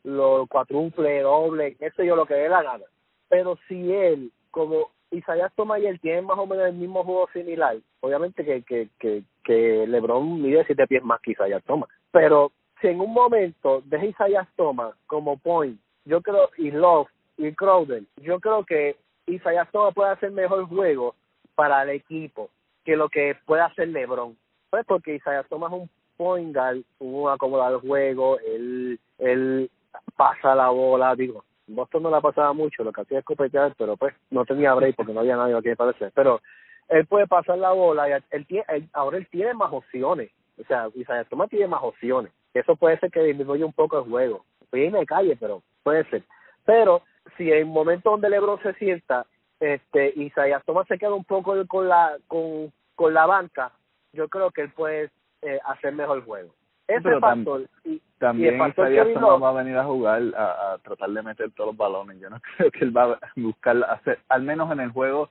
lo 0.04 0.48
cuádruple, 0.48 1.22
doble, 1.22 1.78
eso 1.80 2.04
yo 2.04 2.16
lo 2.16 2.26
que 2.26 2.34
dé 2.34 2.50
la 2.50 2.62
gana. 2.62 2.84
Pero 3.30 3.58
si 3.68 3.92
él, 3.94 4.32
como 4.52 4.90
Isaías 5.12 5.52
él 5.58 6.00
tienen 6.02 6.26
más 6.26 6.38
o 6.38 6.46
menos 6.46 6.68
el 6.68 6.74
mismo 6.74 7.04
juego 7.04 7.30
similar, 7.32 7.78
obviamente 8.02 8.44
que, 8.44 8.64
que, 8.64 8.90
que, 9.00 9.24
que 9.44 9.88
LeBron 9.88 10.42
mide 10.42 10.66
siete 10.66 10.88
pies 10.88 11.04
más 11.04 11.22
que 11.22 11.32
Isaías 11.32 11.64
Thomas. 11.64 11.90
Pero 12.12 12.52
si 12.84 12.90
en 12.90 13.00
un 13.00 13.14
momento 13.14 13.82
deja 13.86 14.06
Isaiah 14.06 14.48
Thomas 14.58 14.94
como 15.08 15.38
point, 15.38 15.80
yo 16.04 16.22
creo, 16.22 16.50
y 16.58 16.70
Love 16.70 17.08
y 17.38 17.54
Crowder, 17.54 18.04
yo 18.18 18.42
creo 18.42 18.66
que 18.66 18.98
Isaiah 19.26 19.66
Thomas 19.72 19.94
puede 19.94 20.12
hacer 20.12 20.32
mejor 20.32 20.68
juego 20.68 21.16
para 21.56 21.84
el 21.84 21.92
equipo 21.92 22.50
que 22.84 22.98
lo 22.98 23.08
que 23.08 23.38
puede 23.46 23.62
hacer 23.62 23.88
LeBron. 23.88 24.36
Pues 24.70 24.86
porque 24.86 25.16
Isaiah 25.16 25.44
Thomas 25.44 25.72
es 25.72 25.80
un 25.80 25.90
point 26.18 26.54
guard, 26.54 26.82
un 27.00 27.30
acomodado 27.30 27.80
juego, 27.80 28.38
él, 28.40 29.00
él 29.18 29.72
pasa 30.18 30.54
la 30.54 30.68
bola, 30.68 31.16
digo, 31.16 31.46
Boston 31.68 32.04
no 32.04 32.10
la 32.10 32.20
pasaba 32.20 32.52
mucho, 32.52 32.84
lo 32.84 32.92
que 32.92 33.02
hacía 33.02 33.20
es 33.20 33.26
copetear, 33.26 33.74
pero 33.78 33.96
pues 33.96 34.14
no 34.30 34.44
tenía 34.44 34.74
break 34.74 34.98
porque 34.98 35.14
no 35.14 35.22
había 35.22 35.38
nadie 35.38 35.56
aquí 35.56 35.74
parecer. 35.74 36.12
Pero 36.14 36.42
él 36.90 37.06
puede 37.06 37.28
pasar 37.28 37.58
la 37.58 37.72
bola 37.72 38.10
y 38.10 38.22
él, 38.32 38.46
tiene, 38.46 38.66
ahora 38.92 39.18
él 39.18 39.28
tiene 39.32 39.54
más 39.54 39.72
opciones. 39.72 40.32
O 40.60 40.66
sea, 40.66 40.90
Isaiah 40.94 41.24
Thomas 41.24 41.50
tiene 41.50 41.68
más 41.68 41.82
opciones. 41.82 42.34
Eso 42.54 42.76
puede 42.76 43.00
ser 43.00 43.12
que 43.12 43.24
disminuya 43.24 43.66
un 43.66 43.74
poco 43.74 44.00
el 44.00 44.10
juego. 44.10 44.46
En 44.72 44.94
la 44.94 45.06
calle, 45.06 45.38
pero 45.40 45.62
puede 45.84 46.04
ser. 46.10 46.24
Pero 46.66 47.04
si 47.38 47.52
en 47.52 47.68
un 47.68 47.74
momento 47.74 48.12
donde 48.12 48.30
LeBron 48.30 48.62
se 48.62 48.74
sienta, 48.74 49.26
este, 49.60 50.14
Isaías 50.16 50.64
Thomas 50.66 50.88
se 50.88 50.98
queda 50.98 51.14
un 51.14 51.24
poco 51.24 51.56
con 51.68 51.88
la 51.88 52.18
con, 52.28 52.72
con 52.96 53.14
la 53.14 53.26
banca, 53.26 53.72
yo 54.14 54.28
creo 54.30 54.52
que 54.52 54.62
él 54.62 54.72
puede 54.72 55.10
eh, 55.42 55.60
hacer 55.66 55.94
mejor 55.94 56.24
juego. 56.26 56.54
Ese 56.88 57.20
factor. 57.20 57.62
y, 57.86 58.02
también 58.18 58.56
Isaías 58.56 59.08
Thomas 59.14 59.42
va 59.42 59.50
a 59.50 59.64
venir 59.64 59.78
a 59.78 59.84
jugar 59.84 60.22
a, 60.36 60.74
a 60.74 60.78
tratar 60.80 61.10
de 61.10 61.22
meter 61.22 61.52
todos 61.52 61.70
los 61.70 61.78
balones. 61.78 62.20
Yo 62.20 62.30
no 62.30 62.40
creo 62.58 62.72
que 62.72 62.84
él 62.84 62.96
va 62.96 63.14
a 63.14 63.20
buscar 63.36 63.78
hacer, 63.90 64.20
al 64.30 64.44
menos 64.44 64.72
en 64.72 64.80
el 64.80 64.92
juego 64.92 65.30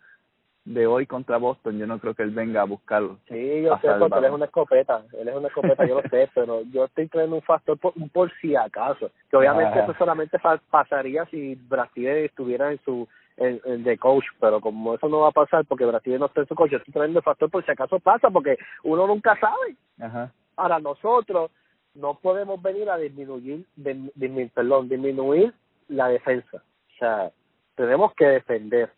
de 0.65 0.87
hoy 0.87 1.07
contra 1.07 1.39
Boston, 1.39 1.79
yo 1.79 1.87
no 1.87 1.99
creo 1.99 2.15
que 2.15 2.23
él 2.23 2.31
venga 2.31 2.63
a 2.63 2.67
buscarlo. 2.67 3.19
Sí, 3.29 3.63
yo 3.63 3.77
sé, 3.79 3.89
porque 3.99 4.19
él 4.19 4.25
es 4.27 4.31
una 4.31 4.45
escopeta, 4.45 5.03
él 5.19 5.29
es 5.29 5.35
una 5.35 5.49
escopeta, 5.49 5.85
yo 5.87 6.01
lo 6.01 6.09
sé, 6.09 6.31
pero 6.35 6.63
yo 6.73 6.85
estoy 6.85 7.09
trayendo 7.09 7.37
un 7.37 7.43
factor 7.43 7.79
por, 7.79 7.93
un 7.97 8.09
por 8.09 8.33
si 8.41 8.55
acaso, 8.55 9.11
que 9.31 9.37
obviamente 9.37 9.81
eso 9.81 9.95
solamente 9.99 10.39
pasaría 10.71 11.25
si 11.27 11.57
Brasil 11.57 12.07
estuviera 12.07 12.71
en 12.71 12.79
su 12.85 13.09
en, 13.39 13.83
de 13.83 13.99
coach, 13.99 14.25
pero 14.39 14.61
como 14.61 14.95
eso 14.95 15.09
no 15.09 15.21
va 15.21 15.29
a 15.29 15.33
pasar 15.33 15.65
porque 15.65 15.85
Brasil 15.85 16.19
no 16.19 16.27
está 16.27 16.43
en 16.43 16.49
su 16.49 16.55
coach, 16.55 16.71
yo 16.71 16.79
estoy 16.79 16.93
trayendo 16.93 17.19
el 17.19 17.25
factor 17.25 17.51
por 17.51 17.65
si 17.65 17.71
acaso 17.71 17.99
pasa, 17.99 18.31
porque 18.31 18.57
uno 18.85 19.07
nunca 19.07 19.37
sabe. 19.41 19.77
Ajá. 20.01 20.33
Ahora 20.57 20.79
nosotros 20.79 21.51
no 21.95 22.15
podemos 22.15 22.63
venir 22.63 22.89
a 22.89 22.99
disminuir, 22.99 23.67
perdón, 24.55 24.89
disminuir 24.89 25.53
la 25.89 26.09
defensa, 26.09 26.59
o 26.59 26.99
sea, 26.99 27.31
tenemos 27.75 28.15
que 28.15 28.27
defender 28.27 28.91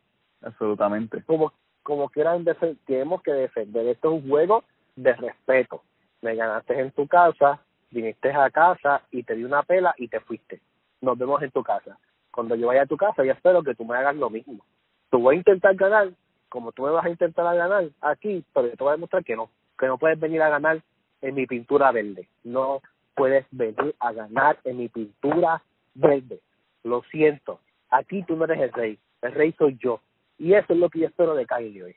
absolutamente. 0.44 1.22
Como, 1.24 1.52
como 1.82 2.08
quieran, 2.08 2.44
tenemos 2.86 3.22
que 3.22 3.32
defender. 3.32 3.86
Esto 3.88 4.08
es 4.08 4.22
un 4.22 4.28
juego 4.28 4.64
de 4.96 5.12
respeto. 5.14 5.82
Me 6.22 6.34
ganaste 6.34 6.78
en 6.78 6.90
tu 6.92 7.06
casa, 7.06 7.60
viniste 7.90 8.32
a 8.32 8.50
casa 8.50 9.02
y 9.10 9.22
te 9.22 9.34
di 9.34 9.44
una 9.44 9.62
pela 9.62 9.94
y 9.98 10.08
te 10.08 10.20
fuiste. 10.20 10.60
Nos 11.00 11.18
vemos 11.18 11.42
en 11.42 11.50
tu 11.50 11.62
casa. 11.62 11.98
Cuando 12.30 12.56
yo 12.56 12.68
vaya 12.68 12.82
a 12.82 12.86
tu 12.86 12.96
casa, 12.96 13.24
yo 13.24 13.32
espero 13.32 13.62
que 13.62 13.74
tú 13.74 13.84
me 13.84 13.96
hagas 13.96 14.16
lo 14.16 14.30
mismo. 14.30 14.64
Tú 15.10 15.20
voy 15.20 15.36
a 15.36 15.38
intentar 15.38 15.74
ganar, 15.76 16.10
como 16.48 16.72
tú 16.72 16.82
me 16.82 16.90
vas 16.90 17.04
a 17.04 17.10
intentar 17.10 17.44
ganar 17.56 17.84
aquí, 18.00 18.44
pero 18.52 18.68
yo 18.68 18.76
te 18.76 18.82
voy 18.82 18.90
a 18.90 18.96
demostrar 18.96 19.24
que 19.24 19.36
no, 19.36 19.50
que 19.78 19.86
no 19.86 19.98
puedes 19.98 20.18
venir 20.18 20.42
a 20.42 20.48
ganar 20.48 20.82
en 21.20 21.34
mi 21.34 21.46
pintura 21.46 21.92
verde. 21.92 22.28
No 22.42 22.80
puedes 23.14 23.46
venir 23.50 23.94
a 24.00 24.12
ganar 24.12 24.58
en 24.64 24.78
mi 24.78 24.88
pintura 24.88 25.62
verde. 25.94 26.40
Lo 26.82 27.02
siento. 27.10 27.60
Aquí 27.90 28.22
tú 28.24 28.36
no 28.36 28.44
eres 28.44 28.60
el 28.60 28.72
rey. 28.72 28.98
El 29.22 29.32
rey 29.32 29.54
soy 29.56 29.78
yo. 29.80 30.00
Y 30.38 30.54
eso 30.54 30.72
es 30.72 30.78
lo 30.78 30.88
que 30.88 31.00
yo 31.00 31.06
espero 31.06 31.34
de 31.34 31.46
Kylie 31.46 31.82
hoy. 31.82 31.96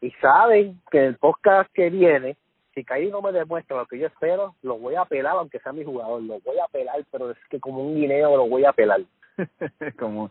Y 0.00 0.10
saben 0.12 0.80
que 0.90 1.04
el 1.04 1.16
podcast 1.16 1.70
que 1.74 1.90
viene, 1.90 2.36
si 2.74 2.84
Kylie 2.84 3.10
no 3.10 3.20
me 3.20 3.32
demuestra 3.32 3.76
lo 3.76 3.86
que 3.86 3.98
yo 3.98 4.06
espero, 4.06 4.54
lo 4.62 4.78
voy 4.78 4.94
a 4.94 5.04
pelar, 5.04 5.36
aunque 5.36 5.58
sea 5.58 5.72
mi 5.72 5.84
jugador. 5.84 6.22
Lo 6.22 6.40
voy 6.40 6.58
a 6.58 6.68
pelar, 6.68 7.04
pero 7.10 7.30
es 7.30 7.38
que 7.50 7.60
como 7.60 7.84
un 7.84 7.96
guineo 7.96 8.36
lo 8.36 8.48
voy 8.48 8.64
a 8.64 8.72
pelar. 8.72 9.00
como 9.98 10.30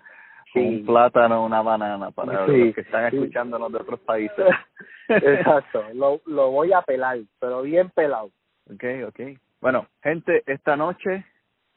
un 0.55 0.86
plátano, 0.86 1.45
una 1.45 1.62
banana 1.62 2.12
para 2.12 2.47
los 2.47 2.73
que 2.73 2.82
están 2.82 3.05
escuchándonos 3.05 3.71
de 3.71 3.77
otros 3.77 3.99
países. 3.99 4.45
Exacto, 5.08 5.84
lo, 5.93 6.21
lo 6.25 6.51
voy 6.51 6.73
a 6.73 6.82
pelar, 6.82 7.19
pero 7.39 7.62
bien 7.62 7.89
pelado. 7.89 8.32
Ok, 8.71 8.84
ok. 9.08 9.19
Bueno, 9.62 9.88
gente, 10.01 10.43
esta 10.45 10.75
noche 10.75 11.25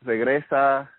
regresa 0.02 0.90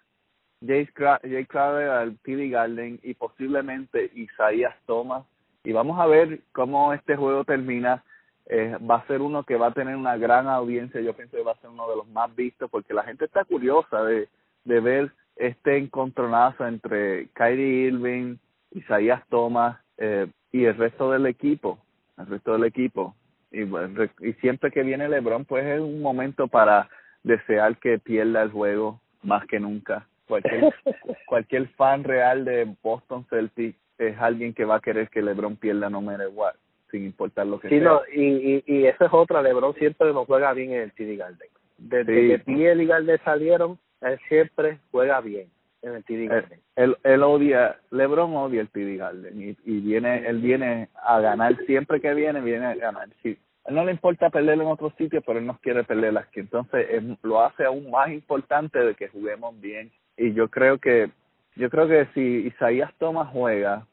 Jay, 0.65 0.87
Jay 1.23 1.45
Crowder 1.45 1.89
al 1.89 2.17
TV 2.19 2.49
Garden 2.49 2.99
y 3.03 3.13
posiblemente 3.13 4.11
Isaías 4.15 4.75
Thomas. 4.85 5.25
Y 5.63 5.71
vamos 5.71 5.99
a 5.99 6.05
ver 6.05 6.41
cómo 6.51 6.93
este 6.93 7.15
juego 7.15 7.43
termina. 7.43 8.03
Eh, 8.45 8.77
va 8.89 8.97
a 8.97 9.07
ser 9.07 9.21
uno 9.21 9.43
que 9.43 9.55
va 9.55 9.67
a 9.67 9.73
tener 9.73 9.95
una 9.95 10.17
gran 10.17 10.47
audiencia. 10.47 11.01
Yo 11.01 11.13
pienso 11.13 11.37
que 11.37 11.43
va 11.43 11.53
a 11.53 11.61
ser 11.61 11.69
uno 11.69 11.89
de 11.89 11.97
los 11.97 12.07
más 12.07 12.33
vistos 12.35 12.69
porque 12.69 12.93
la 12.93 13.03
gente 13.03 13.25
está 13.25 13.45
curiosa 13.45 14.03
de, 14.03 14.27
de 14.65 14.79
ver 14.79 15.11
este 15.35 15.77
encontronazo 15.77 16.67
entre 16.67 17.27
Kyrie 17.29 17.87
Irving, 17.87 18.37
Isaías 18.71 19.21
Thomas 19.29 19.79
eh, 19.97 20.27
y 20.51 20.65
el 20.65 20.77
resto 20.77 21.11
del 21.11 21.25
equipo. 21.25 21.79
El 22.17 22.27
resto 22.27 22.53
del 22.53 22.65
equipo. 22.65 23.15
Y, 23.51 23.61
y 23.61 24.33
siempre 24.41 24.71
que 24.71 24.83
viene 24.83 25.07
LeBron, 25.07 25.45
pues 25.45 25.65
es 25.65 25.79
un 25.79 26.01
momento 26.01 26.47
para 26.47 26.89
desear 27.23 27.77
que 27.77 27.99
pierda 27.99 28.41
el 28.41 28.51
juego 28.51 28.99
más 29.21 29.45
que 29.45 29.59
nunca 29.59 30.07
cualquier, 30.27 30.73
cualquier 31.27 31.67
fan 31.69 32.03
real 32.03 32.45
de 32.45 32.75
Boston 32.81 33.25
Celtics 33.29 33.77
es 33.97 34.17
alguien 34.19 34.53
que 34.53 34.65
va 34.65 34.75
a 34.75 34.81
querer 34.81 35.09
que 35.09 35.21
LeBron 35.21 35.55
pierda 35.55 35.89
no 35.89 36.01
matter 36.01 36.29
what, 36.33 36.55
sin 36.91 37.05
importar 37.05 37.47
lo 37.47 37.59
que 37.59 37.69
sí, 37.69 37.79
sea. 37.79 37.83
No, 37.83 38.01
y, 38.13 38.23
y, 38.23 38.63
y 38.65 38.85
eso 38.85 39.05
es 39.05 39.13
otra, 39.13 39.41
LeBron 39.41 39.73
siempre 39.75 40.11
nos 40.13 40.25
juega 40.25 40.53
bien 40.53 40.71
en 40.71 40.81
el 40.81 40.91
TD 40.91 41.17
Garden. 41.17 41.49
Desde 41.77 42.27
que 42.27 42.39
Piel 42.39 42.81
y 42.81 42.85
Garden 42.85 43.19
salieron, 43.23 43.79
él 44.01 44.19
siempre 44.27 44.79
juega 44.91 45.21
bien 45.21 45.47
en 45.81 45.95
el 45.95 46.03
TD 46.03 46.27
Garden. 46.27 46.59
Él, 46.75 46.97
él, 47.03 47.23
odia, 47.23 47.77
LeBron 47.91 48.35
odia 48.35 48.61
el 48.61 48.69
TD 48.69 48.97
Garden 48.97 49.41
y, 49.41 49.57
y 49.65 49.79
viene, 49.81 50.27
él 50.27 50.39
viene 50.39 50.89
a 51.03 51.19
ganar, 51.19 51.57
siempre 51.65 52.01
que 52.01 52.13
viene, 52.13 52.41
viene 52.41 52.65
a 52.65 52.75
ganar. 52.75 53.09
Sí, 53.21 53.37
él 53.65 53.75
no 53.75 53.85
le 53.85 53.91
importa 53.91 54.29
perder 54.29 54.55
en 54.55 54.67
otro 54.67 54.91
sitio, 54.97 55.21
pero 55.21 55.39
él 55.39 55.45
no 55.45 55.57
quiere 55.61 55.83
perder 55.83 56.17
aquí. 56.17 56.41
Entonces 56.41 56.87
lo 57.21 57.41
hace 57.41 57.65
aún 57.65 57.89
más 57.89 58.09
importante 58.09 58.79
de 58.79 58.95
que 58.95 59.07
juguemos 59.07 59.59
bien 59.59 59.91
y 60.17 60.33
yo 60.33 60.49
creo 60.49 60.77
que 60.79 61.11
yo 61.55 61.69
creo 61.69 61.87
que 61.87 62.07
si 62.13 62.47
Isaías 62.47 62.93
Thomas 62.97 63.29
juega 63.31 63.85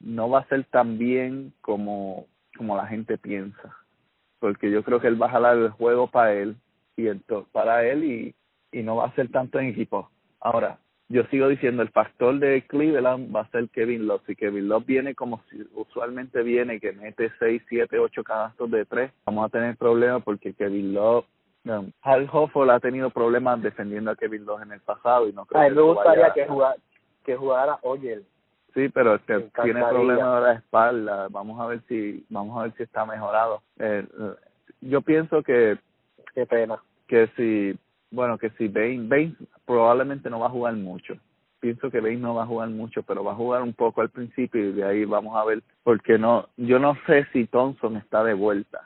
no 0.00 0.30
va 0.30 0.40
a 0.40 0.48
ser 0.48 0.64
tan 0.64 0.98
bien 0.98 1.52
como 1.60 2.26
como 2.56 2.76
la 2.76 2.86
gente 2.86 3.18
piensa 3.18 3.76
porque 4.38 4.70
yo 4.70 4.82
creo 4.82 5.00
que 5.00 5.08
él 5.08 5.20
va 5.20 5.26
a 5.26 5.30
jalar 5.30 5.56
el 5.56 5.70
juego 5.70 6.08
para 6.08 6.32
él 6.34 6.56
y 6.96 7.06
entonces 7.06 7.50
para 7.52 7.86
él 7.86 8.04
y 8.04 8.34
y 8.72 8.82
no 8.82 8.96
va 8.96 9.06
a 9.06 9.14
ser 9.14 9.28
tanto 9.30 9.60
en 9.60 9.66
equipo. 9.66 10.10
Ahora 10.40 10.78
yo 11.08 11.24
sigo 11.24 11.48
diciendo 11.48 11.82
el 11.82 11.90
factor 11.90 12.38
de 12.38 12.62
Cleveland 12.66 13.34
va 13.34 13.42
a 13.42 13.50
ser 13.50 13.68
Kevin 13.68 14.06
Love. 14.06 14.22
Si 14.26 14.34
Kevin 14.34 14.68
Love 14.68 14.86
viene 14.86 15.14
como 15.14 15.42
si 15.50 15.62
usualmente 15.74 16.42
viene 16.42 16.80
que 16.80 16.92
mete 16.92 17.30
seis 17.38 17.62
siete 17.68 17.98
ocho 17.98 18.24
canastos 18.24 18.70
de 18.70 18.86
tres 18.86 19.12
vamos 19.26 19.44
a 19.44 19.50
tener 19.50 19.76
problemas 19.76 20.22
porque 20.22 20.54
Kevin 20.54 20.94
Love 20.94 21.26
no. 21.64 21.86
Hal 22.02 22.28
Hofford 22.32 22.70
ha 22.70 22.80
tenido 22.80 23.10
problemas 23.10 23.62
defendiendo 23.62 24.10
a 24.10 24.16
Kevin 24.16 24.44
Love 24.44 24.62
en 24.62 24.72
el 24.72 24.80
pasado 24.80 25.28
y 25.28 25.32
no 25.32 25.46
creo 25.46 25.62
a 25.62 25.68
mí 25.68 25.76
me 25.76 25.82
gustaría 25.82 26.32
que, 26.32 26.46
jugara, 26.46 26.76
que 27.24 27.36
jugara 27.36 27.78
Oyel. 27.82 28.24
Sí, 28.74 28.88
pero 28.88 29.16
este, 29.16 29.50
tiene 29.62 29.84
problemas 29.84 30.34
de 30.34 30.40
la 30.40 30.52
espalda. 30.54 31.28
Vamos 31.30 31.60
a 31.60 31.66
ver 31.66 31.82
si 31.88 32.24
vamos 32.30 32.58
a 32.58 32.62
ver 32.62 32.72
si 32.76 32.82
está 32.82 33.04
mejorado. 33.04 33.62
Eh, 33.78 34.06
yo 34.80 35.02
pienso 35.02 35.42
que 35.42 35.78
qué 36.34 36.46
pena 36.46 36.78
que 37.06 37.28
si 37.36 37.78
bueno 38.10 38.38
que 38.38 38.50
si 38.50 38.68
Bain 38.68 39.08
Bain 39.08 39.36
probablemente 39.66 40.30
no 40.30 40.40
va 40.40 40.46
a 40.46 40.50
jugar 40.50 40.74
mucho. 40.74 41.14
Pienso 41.60 41.90
que 41.90 42.00
Bain 42.00 42.20
no 42.20 42.34
va 42.34 42.42
a 42.42 42.46
jugar 42.46 42.70
mucho, 42.70 43.02
pero 43.02 43.22
va 43.22 43.32
a 43.32 43.36
jugar 43.36 43.62
un 43.62 43.74
poco 43.74 44.00
al 44.00 44.08
principio 44.08 44.60
y 44.60 44.72
de 44.72 44.84
ahí 44.84 45.04
vamos 45.04 45.36
a 45.36 45.44
ver 45.44 45.62
porque 45.84 46.18
no 46.18 46.48
yo 46.56 46.78
no 46.78 46.96
sé 47.06 47.26
si 47.32 47.46
Thompson 47.46 47.96
está 47.98 48.24
de 48.24 48.34
vuelta. 48.34 48.80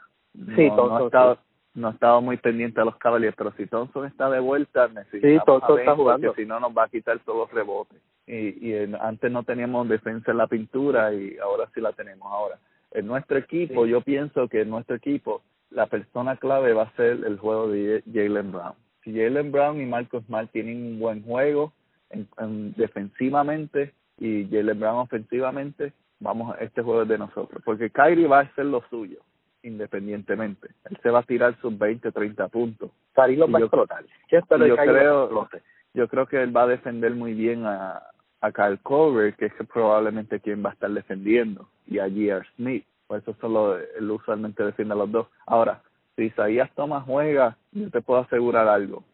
Sí, 0.57 0.69
Thompson 0.77 1.11
no 1.13 1.39
estaba 1.85 2.21
muy 2.21 2.39
pendiente 2.39 2.81
a 2.81 2.85
los 2.85 2.97
Cavaliers, 2.97 3.37
pero 3.37 3.53
si 3.53 3.67
Thompson 3.67 4.07
está 4.07 4.31
de 4.31 4.41
vuelta, 4.41 4.89
necesitamos 4.89 5.63
sí, 5.67 5.75
está 5.79 5.95
jugando. 5.95 6.29
porque 6.29 6.43
si 6.43 6.49
no 6.49 6.59
nos 6.59 6.77
va 6.77 6.85
a 6.85 6.89
quitar 6.89 7.19
todos 7.21 7.39
los 7.39 7.53
rebotes. 7.53 7.99
Y, 8.27 8.71
y 8.71 8.95
antes 9.01 9.31
no 9.31 9.43
teníamos 9.45 9.89
defensa 9.89 10.31
en 10.31 10.39
la 10.39 10.47
pintura 10.47 11.13
y 11.13 11.37
ahora 11.39 11.69
sí 11.75 11.81
la 11.81 11.93
tenemos 11.93 12.33
ahora. 12.33 12.59
En 12.93 13.07
nuestro 13.07 13.37
equipo, 13.37 13.87
yo 13.87 14.01
pienso 14.01 14.49
que 14.49 14.63
en 14.63 14.71
nuestro 14.71 14.97
equipo 14.97 15.43
la 15.71 15.87
persona 15.87 16.37
clave 16.37 16.73
va 16.73 16.85
a 16.85 16.97
ser 16.97 17.25
el 17.25 17.39
juego 17.39 17.69
de 17.69 18.03
Jalen 18.13 18.53
Brown. 18.53 18.75
Si 19.05 19.13
Jalen 19.13 19.53
Brown 19.53 19.81
y 19.81 19.87
Marcos 19.87 20.25
Smart 20.25 20.51
tienen 20.51 20.83
un 20.83 20.99
buen 20.99 21.23
juego 21.23 21.73
en, 22.11 22.73
defensivamente 22.77 23.93
y 24.19 24.49
Jalen 24.51 24.81
Brown 24.81 25.01
ofensivamente, 25.01 25.93
vamos, 26.21 26.57
este 26.61 26.83
juego 26.83 27.03
es 27.03 27.09
de 27.09 27.19
nosotros, 27.19 27.63
porque 27.65 27.91
Kyrie 27.91 28.27
va 28.27 28.39
a 28.39 28.43
hacer 28.43 28.65
lo 28.65 28.83
suyo 28.89 29.19
independientemente. 29.67 30.69
Él 30.89 30.99
se 31.03 31.11
va 31.11 31.21
a 31.21 31.23
tirar 31.23 31.57
sus 31.61 31.77
20, 31.77 32.13
30 32.13 32.49
puntos. 32.49 32.91
lo 33.17 33.51
va 33.51 33.59
a 33.59 33.63
explotar. 33.63 34.05
Yo, 34.31 34.41
creo, 34.47 35.49
yo 35.95 36.09
creo 36.09 36.27
que 36.27 36.43
él 36.43 36.57
va 36.57 36.63
a 36.63 36.69
defender 36.69 37.15
muy 37.15 37.35
bien 37.35 37.67
a, 37.67 38.03
a 38.41 38.53
Kyle 38.53 38.79
Cover, 38.83 39.35
que 39.35 39.47
es 39.47 39.53
probablemente 39.73 40.41
quien 40.41 40.65
va 40.65 40.71
a 40.71 40.73
estar 40.73 40.91
defendiendo, 40.91 41.69
y 41.87 41.99
a 41.99 42.05
J.R. 42.05 42.47
Smith. 42.57 42.85
Por 43.07 43.19
eso 43.19 43.37
solo 43.41 43.79
él 43.79 44.11
usualmente 44.11 44.65
defiende 44.65 44.95
a 44.95 44.99
los 44.99 45.11
dos. 45.11 45.29
Ahora, 45.47 45.83
si 46.17 46.25
Isaías 46.25 46.71
Thomas 46.75 47.05
juega, 47.05 47.57
yo 47.73 47.91
te 47.91 48.01
puedo 48.01 48.21
asegurar 48.21 48.69
algo. 48.69 49.05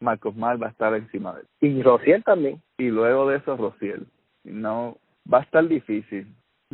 Marcos 0.00 0.36
Mal 0.36 0.62
va 0.62 0.68
a 0.68 0.70
estar 0.70 0.94
encima 0.94 1.34
de 1.34 1.40
él. 1.40 1.46
Y 1.60 1.82
Rociel 1.82 2.24
también. 2.24 2.60
Y 2.78 2.88
luego 2.88 3.28
de 3.28 3.36
eso, 3.38 3.56
Rociel. 3.56 4.06
No, 4.44 4.98
va 5.32 5.38
a 5.38 5.42
estar 5.42 5.66
difícil. 5.66 6.26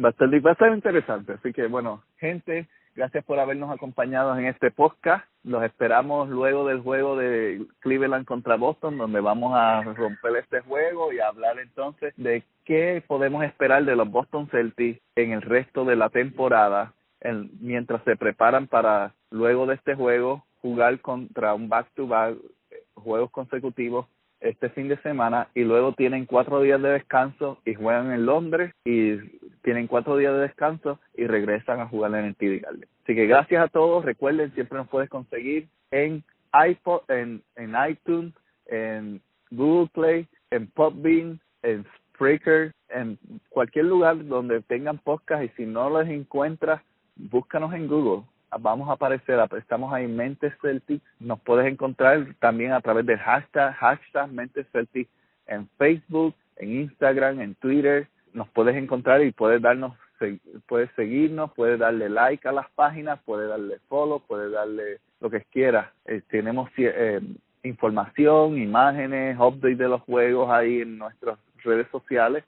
Va 0.02 0.08
a 0.08 0.10
estar, 0.10 0.28
va 0.28 0.50
a 0.50 0.52
estar 0.52 0.72
interesante. 0.72 1.32
Así 1.34 1.52
que, 1.52 1.66
bueno, 1.66 2.02
gente, 2.16 2.68
Gracias 2.94 3.24
por 3.24 3.38
habernos 3.38 3.70
acompañado 3.70 4.38
en 4.38 4.44
este 4.44 4.70
podcast. 4.70 5.24
Los 5.44 5.62
esperamos 5.64 6.28
luego 6.28 6.66
del 6.66 6.80
juego 6.80 7.16
de 7.16 7.64
Cleveland 7.80 8.26
contra 8.26 8.56
Boston, 8.56 8.98
donde 8.98 9.20
vamos 9.20 9.54
a 9.56 9.82
romper 9.82 10.36
este 10.36 10.60
juego 10.60 11.10
y 11.10 11.18
hablar 11.18 11.58
entonces 11.58 12.12
de 12.18 12.42
qué 12.64 13.02
podemos 13.06 13.44
esperar 13.44 13.84
de 13.86 13.96
los 13.96 14.10
Boston 14.10 14.46
Celtics 14.50 15.00
en 15.16 15.32
el 15.32 15.40
resto 15.40 15.86
de 15.86 15.96
la 15.96 16.10
temporada, 16.10 16.92
mientras 17.60 18.04
se 18.04 18.16
preparan 18.16 18.66
para 18.66 19.14
luego 19.30 19.64
de 19.66 19.76
este 19.76 19.94
juego 19.94 20.44
jugar 20.60 21.00
contra 21.00 21.54
un 21.54 21.70
back-to-back, 21.70 22.36
eh, 22.70 22.84
juegos 22.94 23.30
consecutivos 23.30 24.06
este 24.42 24.68
fin 24.70 24.88
de 24.88 24.96
semana 24.98 25.48
y 25.54 25.62
luego 25.62 25.92
tienen 25.92 26.26
cuatro 26.26 26.60
días 26.60 26.82
de 26.82 26.90
descanso 26.90 27.58
y 27.64 27.74
juegan 27.74 28.12
en 28.12 28.26
Londres 28.26 28.74
y 28.84 29.16
tienen 29.62 29.86
cuatro 29.86 30.16
días 30.16 30.32
de 30.34 30.40
descanso 30.40 30.98
y 31.14 31.26
regresan 31.26 31.80
a 31.80 31.88
jugar 31.88 32.14
en 32.14 32.26
el 32.26 32.34
TD 32.34 32.62
Garden. 32.62 32.88
Así 33.02 33.14
que 33.14 33.26
gracias 33.26 33.64
a 33.64 33.68
todos. 33.68 34.04
Recuerden, 34.04 34.52
siempre 34.54 34.78
nos 34.78 34.88
puedes 34.88 35.08
conseguir 35.08 35.68
en 35.90 36.24
iPod, 36.52 37.02
en, 37.08 37.42
en 37.56 37.74
iTunes, 37.88 38.34
en 38.66 39.20
Google 39.50 39.88
Play, 39.92 40.28
en 40.50 40.66
Popbean, 40.68 41.40
en 41.62 41.84
Spreaker, 42.08 42.72
en 42.88 43.18
cualquier 43.48 43.86
lugar 43.86 44.24
donde 44.26 44.60
tengan 44.62 44.98
podcast 44.98 45.44
y 45.44 45.48
si 45.50 45.66
no 45.66 45.88
los 45.88 46.06
encuentras, 46.08 46.82
búscanos 47.16 47.72
en 47.74 47.88
Google 47.88 48.24
vamos 48.60 48.88
a 48.88 48.92
aparecer, 48.92 49.38
estamos 49.58 49.92
ahí 49.92 50.06
Mentes 50.06 50.52
Celtic, 50.60 51.02
nos 51.20 51.40
puedes 51.40 51.70
encontrar 51.70 52.26
también 52.38 52.72
a 52.72 52.80
través 52.80 53.06
del 53.06 53.18
hashtag, 53.18 53.74
hashtag 53.74 54.30
Mentes 54.30 54.66
Celtic 54.72 55.08
en 55.46 55.68
Facebook, 55.78 56.34
en 56.56 56.80
Instagram, 56.80 57.40
en 57.40 57.54
Twitter, 57.56 58.08
nos 58.32 58.48
puedes 58.48 58.76
encontrar 58.76 59.22
y 59.22 59.32
puedes 59.32 59.60
darnos, 59.60 59.94
puedes 60.66 60.90
seguirnos, 60.96 61.52
puedes 61.52 61.78
darle 61.78 62.08
like 62.08 62.46
a 62.46 62.52
las 62.52 62.70
páginas, 62.70 63.20
puedes 63.24 63.48
darle 63.48 63.78
follow, 63.88 64.22
puedes 64.26 64.52
darle 64.52 65.00
lo 65.20 65.30
que 65.30 65.42
quieras. 65.50 65.88
Eh, 66.06 66.22
tenemos 66.28 66.70
eh, 66.76 67.20
información, 67.62 68.58
imágenes, 68.58 69.36
updates 69.38 69.78
de 69.78 69.88
los 69.88 70.02
juegos 70.02 70.50
ahí 70.50 70.80
en 70.80 70.98
nuestras 70.98 71.38
redes 71.64 71.86
sociales 71.90 72.44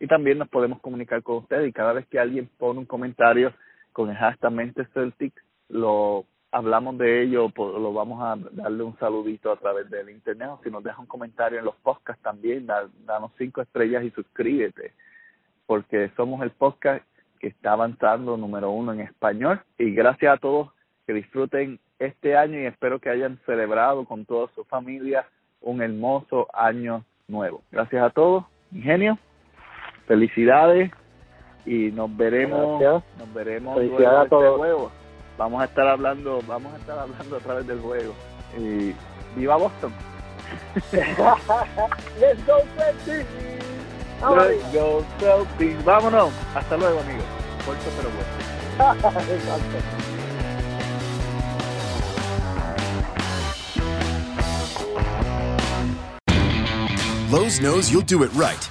y 0.00 0.06
también 0.06 0.38
nos 0.38 0.48
podemos 0.48 0.80
comunicar 0.80 1.22
con 1.22 1.38
ustedes 1.38 1.68
y 1.68 1.72
cada 1.72 1.92
vez 1.92 2.06
que 2.06 2.18
alguien 2.18 2.48
pone 2.58 2.80
un 2.80 2.86
comentario 2.86 3.52
con 3.92 4.10
el 4.10 4.16
hashtag 4.16 4.52
Mentes 4.52 4.88
Celtic, 4.92 5.32
lo 5.68 6.24
hablamos 6.50 6.96
de 6.98 7.22
ello, 7.22 7.50
lo 7.56 7.92
vamos 7.92 8.22
a 8.22 8.36
darle 8.52 8.84
un 8.84 8.96
saludito 8.98 9.50
a 9.50 9.56
través 9.56 9.90
del 9.90 10.10
internet, 10.10 10.50
o 10.52 10.60
si 10.62 10.70
nos 10.70 10.84
deja 10.84 11.00
un 11.00 11.06
comentario 11.06 11.58
en 11.58 11.64
los 11.64 11.74
podcasts 11.76 12.22
también, 12.22 12.66
danos 12.66 13.32
cinco 13.38 13.60
estrellas 13.60 14.04
y 14.04 14.10
suscríbete, 14.10 14.92
porque 15.66 16.10
somos 16.16 16.42
el 16.42 16.50
podcast 16.50 17.04
que 17.40 17.48
está 17.48 17.72
avanzando 17.72 18.36
número 18.36 18.70
uno 18.70 18.92
en 18.92 19.00
español, 19.00 19.60
y 19.78 19.90
gracias 19.92 20.34
a 20.34 20.38
todos 20.38 20.70
que 21.06 21.12
disfruten 21.12 21.80
este 21.98 22.36
año 22.36 22.60
y 22.60 22.66
espero 22.66 22.98
que 22.98 23.10
hayan 23.10 23.38
celebrado 23.46 24.04
con 24.04 24.24
toda 24.24 24.48
su 24.54 24.64
familia 24.64 25.26
un 25.60 25.82
hermoso 25.82 26.48
año 26.52 27.04
nuevo. 27.28 27.62
Gracias 27.70 28.02
a 28.02 28.10
todos, 28.10 28.44
ingenio, 28.70 29.18
felicidades 30.06 30.90
y 31.66 31.90
nos 31.90 32.14
veremos, 32.16 32.80
nos 33.18 33.34
veremos 33.34 33.76
luego 33.76 34.08
a 34.08 34.28
todos. 34.28 34.58
juego. 34.58 35.03
Vamos 35.36 35.62
a 35.62 35.64
estar 35.64 35.86
hablando, 35.88 36.40
vamos 36.46 36.72
a 36.74 36.76
estar 36.76 36.98
hablando 36.98 37.36
a 37.36 37.40
través 37.40 37.66
del 37.66 37.80
juego. 37.80 38.14
Y 38.56 38.94
viva 39.36 39.56
Boston. 39.56 39.92
Let's 40.92 41.16
go, 42.46 42.62
Celtics. 42.76 43.26
Let's 44.20 44.72
go 44.72 45.04
Celtics. 45.18 45.84
Vámonos. 45.84 46.32
Hasta 46.54 46.76
luego, 46.76 47.00
amigos. 47.00 47.24
Corto 47.64 47.90
pero 47.96 48.10
bueno. 48.10 48.54
Lowe's 57.30 57.58
knows 57.60 57.90
you'll 57.90 58.02
do 58.02 58.22
it 58.22 58.32
right 58.34 58.70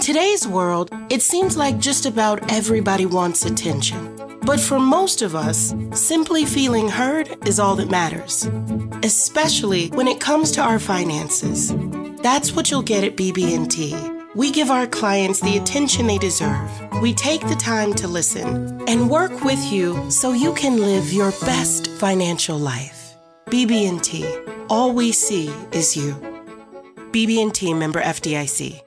In 0.00 0.06
today's 0.06 0.48
world, 0.48 0.90
it 1.10 1.20
seems 1.20 1.58
like 1.58 1.78
just 1.78 2.06
about 2.06 2.50
everybody 2.50 3.04
wants 3.04 3.44
attention. 3.44 4.16
But 4.46 4.58
for 4.58 4.80
most 4.80 5.20
of 5.20 5.34
us, 5.34 5.74
simply 5.92 6.46
feeling 6.46 6.88
heard 6.88 7.36
is 7.46 7.60
all 7.60 7.76
that 7.76 7.90
matters, 7.90 8.48
especially 9.02 9.88
when 9.88 10.08
it 10.08 10.18
comes 10.18 10.52
to 10.52 10.62
our 10.62 10.78
finances. 10.78 11.74
That's 12.22 12.52
what 12.52 12.70
you'll 12.70 12.80
get 12.80 13.04
at 13.04 13.14
BB&T. 13.14 13.94
We 14.34 14.50
give 14.50 14.70
our 14.70 14.86
clients 14.86 15.40
the 15.40 15.58
attention 15.58 16.06
they 16.06 16.16
deserve. 16.16 16.70
We 17.02 17.12
take 17.12 17.42
the 17.42 17.54
time 17.54 17.92
to 17.96 18.08
listen 18.08 18.82
and 18.88 19.10
work 19.10 19.44
with 19.44 19.62
you 19.70 20.10
so 20.10 20.32
you 20.32 20.54
can 20.54 20.78
live 20.78 21.12
your 21.12 21.32
best 21.42 21.88
financial 21.88 22.58
life. 22.58 23.16
BB&T. 23.50 24.24
All 24.70 24.94
we 24.94 25.12
see 25.12 25.50
is 25.72 25.94
you. 25.94 26.14
BB&T 27.12 27.74
member 27.74 28.00
FDIC. 28.00 28.80